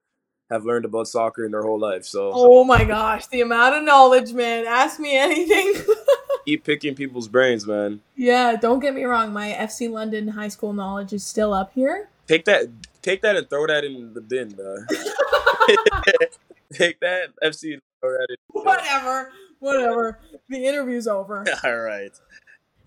have 0.51 0.65
learned 0.65 0.85
about 0.85 1.09
soccer 1.09 1.45
in 1.45 1.51
their 1.53 1.63
whole 1.63 1.79
life. 1.79 2.05
So 2.05 2.31
Oh 2.35 2.65
my 2.65 2.85
gosh, 2.85 3.27
the 3.29 3.41
amount 3.41 3.75
of 3.77 3.85
knowledge, 3.85 4.33
man. 4.33 4.67
Ask 4.67 5.01
me 5.01 5.17
anything. 5.17 5.75
keep 6.45 6.65
picking 6.65 6.95
people's 6.95 7.29
brains, 7.29 7.67
man. 7.67 8.01
yeah, 8.17 8.57
don't 8.57 8.81
get 8.81 8.95
me 8.95 9.05
wrong. 9.05 9.33
My 9.33 9.51
FC 9.53 9.91
London 9.91 10.29
high 10.29 10.49
school 10.49 10.73
knowledge 10.73 11.13
is 11.13 11.25
still 11.25 11.53
up 11.53 11.73
here. 11.75 12.09
Take 12.29 12.45
that, 12.45 12.67
take 13.03 13.23
that, 13.23 13.37
and 13.37 13.49
throw 13.49 13.67
that 13.67 13.85
in 13.85 14.15
the 14.15 14.21
bin. 14.21 14.55
Uh. 14.59 14.87
take 16.73 17.01
that, 17.01 17.31
FC. 17.43 17.79
Throw 18.01 18.13
that 18.13 18.27
in. 18.29 18.37
the 18.49 18.55
bin. 18.55 18.65
whatever, 18.65 19.33
whatever. 19.59 20.21
The 20.49 20.65
interview's 20.67 21.07
over. 21.07 21.45
All 21.65 21.81
right. 21.81 22.13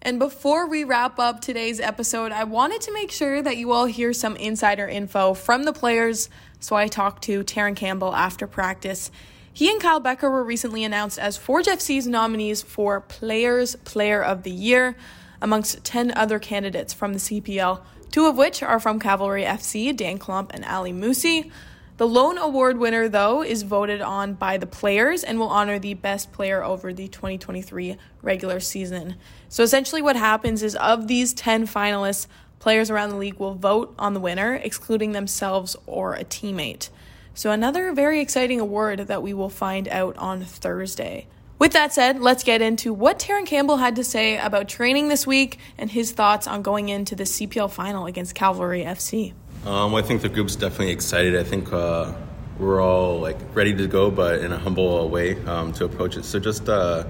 And 0.05 0.19
before 0.19 0.67
we 0.67 0.83
wrap 0.83 1.17
up 1.17 1.41
today's 1.41 1.79
episode, 1.79 2.31
I 2.31 2.43
wanted 2.43 2.79
to 2.81 2.93
make 2.93 3.09
sure 3.09 3.41
that 3.41 3.57
you 3.57 3.71
all 3.71 3.85
hear 3.85 4.13
some 4.13 4.35
insider 4.35 4.87
info 4.87 5.33
from 5.33 5.63
the 5.63 5.73
players. 5.73 6.29
So 6.59 6.75
I 6.75 6.87
talked 6.87 7.23
to 7.23 7.43
Terran 7.43 7.73
Campbell 7.73 8.13
after 8.13 8.45
practice. 8.45 9.09
He 9.51 9.67
and 9.71 9.81
Kyle 9.81 9.99
Becker 9.99 10.29
were 10.29 10.43
recently 10.43 10.83
announced 10.83 11.17
as 11.17 11.37
Forge 11.37 11.65
FC's 11.65 12.05
nominees 12.05 12.61
for 12.61 13.01
Players 13.01 13.77
Player 13.77 14.23
of 14.23 14.43
the 14.43 14.51
Year, 14.51 14.95
amongst 15.41 15.83
10 15.83 16.15
other 16.15 16.37
candidates 16.37 16.93
from 16.93 17.13
the 17.13 17.19
CPL, 17.19 17.81
two 18.11 18.27
of 18.27 18.37
which 18.37 18.61
are 18.61 18.79
from 18.79 18.99
Cavalry 18.99 19.43
FC, 19.43 19.91
Daan 19.91 20.19
Klomp 20.19 20.51
and 20.53 20.63
Ali 20.65 20.93
Musse. 20.93 21.49
The 21.97 22.07
lone 22.07 22.37
award 22.37 22.77
winner, 22.77 23.07
though, 23.07 23.41
is 23.41 23.63
voted 23.63 24.01
on 24.01 24.33
by 24.33 24.57
the 24.57 24.65
players 24.65 25.23
and 25.23 25.39
will 25.39 25.47
honor 25.47 25.79
the 25.79 25.93
best 25.93 26.33
player 26.33 26.61
over 26.61 26.91
the 26.91 27.07
2023 27.07 27.95
regular 28.21 28.59
season. 28.59 29.15
So 29.47 29.63
essentially, 29.63 30.01
what 30.01 30.17
happens 30.17 30.61
is 30.61 30.75
of 30.75 31.07
these 31.07 31.33
10 31.33 31.67
finalists, 31.67 32.27
players 32.59 32.91
around 32.91 33.11
the 33.11 33.15
league 33.15 33.39
will 33.39 33.53
vote 33.53 33.95
on 33.97 34.13
the 34.13 34.19
winner, 34.19 34.55
excluding 34.55 35.13
themselves 35.13 35.77
or 35.85 36.15
a 36.15 36.25
teammate. 36.25 36.89
So, 37.33 37.51
another 37.51 37.93
very 37.93 38.19
exciting 38.19 38.59
award 38.59 38.99
that 39.07 39.23
we 39.23 39.33
will 39.33 39.49
find 39.49 39.87
out 39.87 40.17
on 40.17 40.43
Thursday. 40.43 41.27
With 41.59 41.71
that 41.71 41.93
said, 41.93 42.19
let's 42.19 42.43
get 42.43 42.61
into 42.61 42.93
what 42.93 43.19
Terran 43.19 43.45
Campbell 43.45 43.77
had 43.77 43.95
to 43.95 44.03
say 44.03 44.37
about 44.37 44.67
training 44.67 45.07
this 45.07 45.25
week 45.25 45.59
and 45.77 45.89
his 45.89 46.11
thoughts 46.11 46.45
on 46.45 46.61
going 46.61 46.89
into 46.89 47.15
the 47.15 47.23
CPL 47.23 47.71
final 47.71 48.05
against 48.05 48.35
Cavalry 48.35 48.83
FC. 48.83 49.33
Um, 49.65 49.95
I 49.95 50.03
think 50.03 50.21
the 50.21 50.29
group's 50.29 50.55
definitely 50.55 50.91
excited. 50.91 51.35
I 51.35 51.43
think 51.43 51.73
uh, 51.73 52.13
we're 52.59 52.81
all 52.81 53.19
like 53.19 53.37
ready 53.55 53.75
to 53.75 53.87
go, 53.87 54.11
but 54.11 54.41
in 54.41 54.51
a 54.51 54.59
humble 54.59 55.09
way 55.09 55.43
um, 55.45 55.73
to 55.73 55.85
approach 55.85 56.17
it. 56.17 56.25
So 56.25 56.39
just 56.39 56.69
uh, 56.69 57.05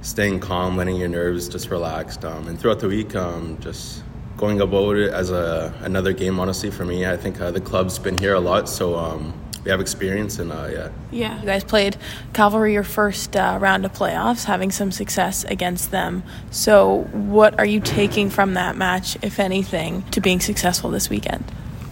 staying 0.00 0.38
calm, 0.38 0.76
letting 0.76 0.96
your 0.96 1.08
nerves 1.08 1.48
just 1.48 1.68
relaxed, 1.68 2.24
um, 2.24 2.46
and 2.46 2.58
throughout 2.60 2.78
the 2.78 2.86
week, 2.86 3.16
um, 3.16 3.58
just 3.60 4.04
going 4.36 4.60
about 4.60 4.96
it 4.96 5.12
as 5.12 5.30
a 5.30 5.74
another 5.80 6.12
game. 6.12 6.38
Honestly, 6.38 6.70
for 6.70 6.84
me, 6.84 7.06
I 7.06 7.16
think 7.16 7.40
uh, 7.40 7.50
the 7.50 7.60
club's 7.60 7.98
been 7.98 8.16
here 8.18 8.34
a 8.34 8.40
lot, 8.40 8.68
so 8.68 8.94
um, 8.94 9.34
we 9.64 9.70
have 9.72 9.80
experience, 9.80 10.38
and 10.38 10.52
uh, 10.52 10.68
yeah. 10.70 10.90
Yeah, 11.10 11.40
you 11.40 11.44
guys 11.44 11.64
played 11.64 11.96
Cavalry 12.32 12.72
your 12.72 12.84
first 12.84 13.34
uh, 13.34 13.58
round 13.60 13.84
of 13.84 13.92
playoffs, 13.92 14.44
having 14.44 14.70
some 14.70 14.92
success 14.92 15.42
against 15.42 15.90
them. 15.90 16.22
So, 16.52 17.08
what 17.12 17.58
are 17.58 17.66
you 17.66 17.80
taking 17.80 18.30
from 18.30 18.54
that 18.54 18.76
match, 18.76 19.18
if 19.22 19.40
anything, 19.40 20.02
to 20.12 20.20
being 20.20 20.38
successful 20.38 20.90
this 20.90 21.10
weekend? 21.10 21.50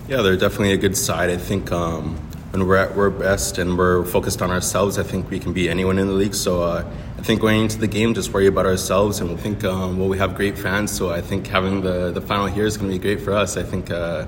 Yeah, 0.09 0.23
they're 0.23 0.37
definitely 0.38 0.73
a 0.73 0.79
good 0.79 0.97
side. 0.97 1.29
I 1.29 1.37
think 1.37 1.71
um, 1.71 2.16
when 2.53 2.66
we're 2.66 2.77
at 2.77 2.97
our 2.97 3.11
best 3.11 3.59
and 3.59 3.77
we're 3.77 4.05
focused 4.07 4.40
on 4.40 4.51
ourselves, 4.51 4.99
I 4.99 5.03
think 5.03 5.29
we 5.29 5.38
can 5.38 5.53
beat 5.53 5.68
anyone 5.68 5.99
in 5.99 6.07
the 6.07 6.14
league. 6.14 6.35
So 6.35 6.62
uh, 6.62 6.90
I 7.18 7.23
think 7.23 7.42
going 7.42 7.61
into 7.61 7.79
the 7.79 7.88
game, 7.88 8.14
just 8.14 8.33
worry 8.33 8.47
about 8.47 8.64
ourselves, 8.64 9.21
and 9.21 9.29
we 9.29 9.37
think 9.37 9.64
um, 9.64 9.99
well, 9.99 10.09
we 10.09 10.16
have 10.16 10.35
great 10.35 10.57
fans. 10.57 10.90
So 10.92 11.11
I 11.11 11.21
think 11.21 11.47
having 11.47 11.83
the 11.83 12.11
the 12.11 12.23
final 12.23 12.47
here 12.47 12.64
is 12.64 12.79
going 12.79 12.90
to 12.90 12.99
be 12.99 13.03
great 13.03 13.21
for 13.21 13.33
us. 13.33 13.57
I 13.57 13.62
think. 13.62 13.90
Uh, 13.90 14.27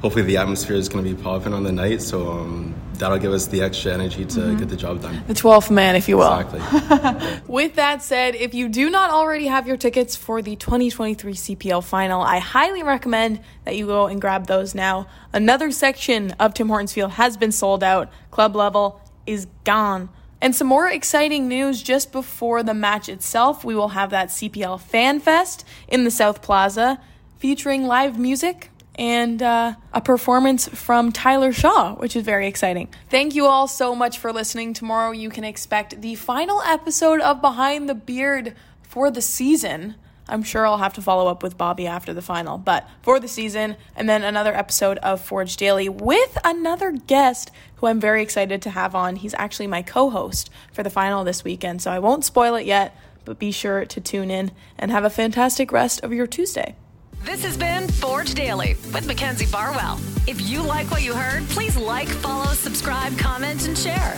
hopefully 0.00 0.24
the 0.24 0.36
atmosphere 0.38 0.76
is 0.76 0.88
going 0.88 1.04
to 1.04 1.14
be 1.14 1.22
popping 1.22 1.52
on 1.52 1.62
the 1.62 1.72
night. 1.72 2.02
So 2.02 2.30
um, 2.30 2.74
that'll 3.00 3.18
give 3.18 3.32
us 3.32 3.46
the 3.48 3.62
extra 3.62 3.92
energy 3.92 4.24
to 4.24 4.38
mm-hmm. 4.38 4.58
get 4.58 4.68
the 4.68 4.76
job 4.76 5.02
done. 5.02 5.22
The 5.26 5.34
12th 5.34 5.70
man, 5.70 5.96
if 5.96 6.08
you 6.08 6.18
will. 6.18 6.32
Exactly. 6.38 7.40
With 7.48 7.74
that 7.74 8.02
said, 8.02 8.34
if 8.36 8.54
you 8.54 8.68
do 8.68 8.90
not 8.90 9.10
already 9.10 9.46
have 9.46 9.66
your 9.66 9.76
tickets 9.76 10.14
for 10.14 10.42
the 10.42 10.54
2023 10.56 11.32
CPL 11.32 11.82
final, 11.82 12.22
I 12.22 12.38
highly 12.38 12.82
recommend 12.82 13.40
that 13.64 13.76
you 13.76 13.86
go 13.86 14.06
and 14.06 14.20
grab 14.20 14.46
those 14.46 14.74
now. 14.74 15.08
Another 15.32 15.72
section 15.72 16.32
of 16.32 16.54
Tim 16.54 16.68
Hortons 16.68 16.92
Field 16.92 17.12
has 17.12 17.36
been 17.36 17.52
sold 17.52 17.82
out. 17.82 18.10
Club 18.30 18.54
level 18.54 19.00
is 19.26 19.46
gone. 19.64 20.10
And 20.42 20.54
some 20.54 20.66
more 20.66 20.88
exciting 20.88 21.48
news 21.48 21.82
just 21.82 22.12
before 22.12 22.62
the 22.62 22.72
match 22.72 23.08
itself. 23.08 23.64
We 23.64 23.74
will 23.74 23.88
have 23.88 24.10
that 24.10 24.28
CPL 24.28 24.80
Fan 24.80 25.20
Fest 25.20 25.66
in 25.88 26.04
the 26.04 26.10
South 26.10 26.40
Plaza 26.40 27.00
featuring 27.38 27.84
live 27.84 28.18
music 28.18 28.70
and 29.00 29.42
uh, 29.42 29.72
a 29.94 30.00
performance 30.02 30.68
from 30.68 31.10
Tyler 31.10 31.54
Shaw, 31.54 31.94
which 31.94 32.14
is 32.14 32.22
very 32.22 32.46
exciting. 32.46 32.88
Thank 33.08 33.34
you 33.34 33.46
all 33.46 33.66
so 33.66 33.94
much 33.94 34.18
for 34.18 34.30
listening. 34.30 34.74
Tomorrow 34.74 35.12
you 35.12 35.30
can 35.30 35.42
expect 35.42 36.02
the 36.02 36.16
final 36.16 36.60
episode 36.60 37.22
of 37.22 37.40
Behind 37.40 37.88
the 37.88 37.94
Beard 37.94 38.54
for 38.82 39.10
the 39.10 39.22
season. 39.22 39.94
I'm 40.28 40.42
sure 40.42 40.66
I'll 40.66 40.76
have 40.76 40.92
to 40.94 41.02
follow 41.02 41.28
up 41.28 41.42
with 41.42 41.56
Bobby 41.56 41.86
after 41.86 42.12
the 42.12 42.20
final, 42.20 42.58
but 42.58 42.86
for 43.00 43.18
the 43.18 43.26
season, 43.26 43.76
and 43.96 44.06
then 44.06 44.22
another 44.22 44.54
episode 44.54 44.98
of 44.98 45.22
Forge 45.22 45.56
Daily 45.56 45.88
with 45.88 46.36
another 46.44 46.92
guest 46.92 47.50
who 47.76 47.86
I'm 47.86 48.00
very 48.00 48.22
excited 48.22 48.60
to 48.62 48.70
have 48.70 48.94
on. 48.94 49.16
He's 49.16 49.34
actually 49.34 49.66
my 49.66 49.80
co 49.80 50.10
host 50.10 50.50
for 50.74 50.82
the 50.82 50.90
final 50.90 51.24
this 51.24 51.42
weekend, 51.42 51.80
so 51.80 51.90
I 51.90 51.98
won't 51.98 52.26
spoil 52.26 52.54
it 52.54 52.66
yet, 52.66 52.94
but 53.24 53.38
be 53.38 53.50
sure 53.50 53.86
to 53.86 54.00
tune 54.00 54.30
in 54.30 54.50
and 54.76 54.90
have 54.90 55.04
a 55.04 55.10
fantastic 55.10 55.72
rest 55.72 56.04
of 56.04 56.12
your 56.12 56.26
Tuesday. 56.26 56.76
This 57.22 57.44
has 57.44 57.54
been 57.54 57.86
Forge 57.86 58.32
Daily 58.32 58.76
with 58.94 59.06
Mackenzie 59.06 59.44
Barwell. 59.44 59.98
If 60.26 60.48
you 60.48 60.62
like 60.62 60.90
what 60.90 61.02
you 61.02 61.14
heard, 61.14 61.46
please 61.50 61.76
like, 61.76 62.08
follow, 62.08 62.54
subscribe, 62.54 63.16
comment, 63.18 63.68
and 63.68 63.76
share. 63.76 64.16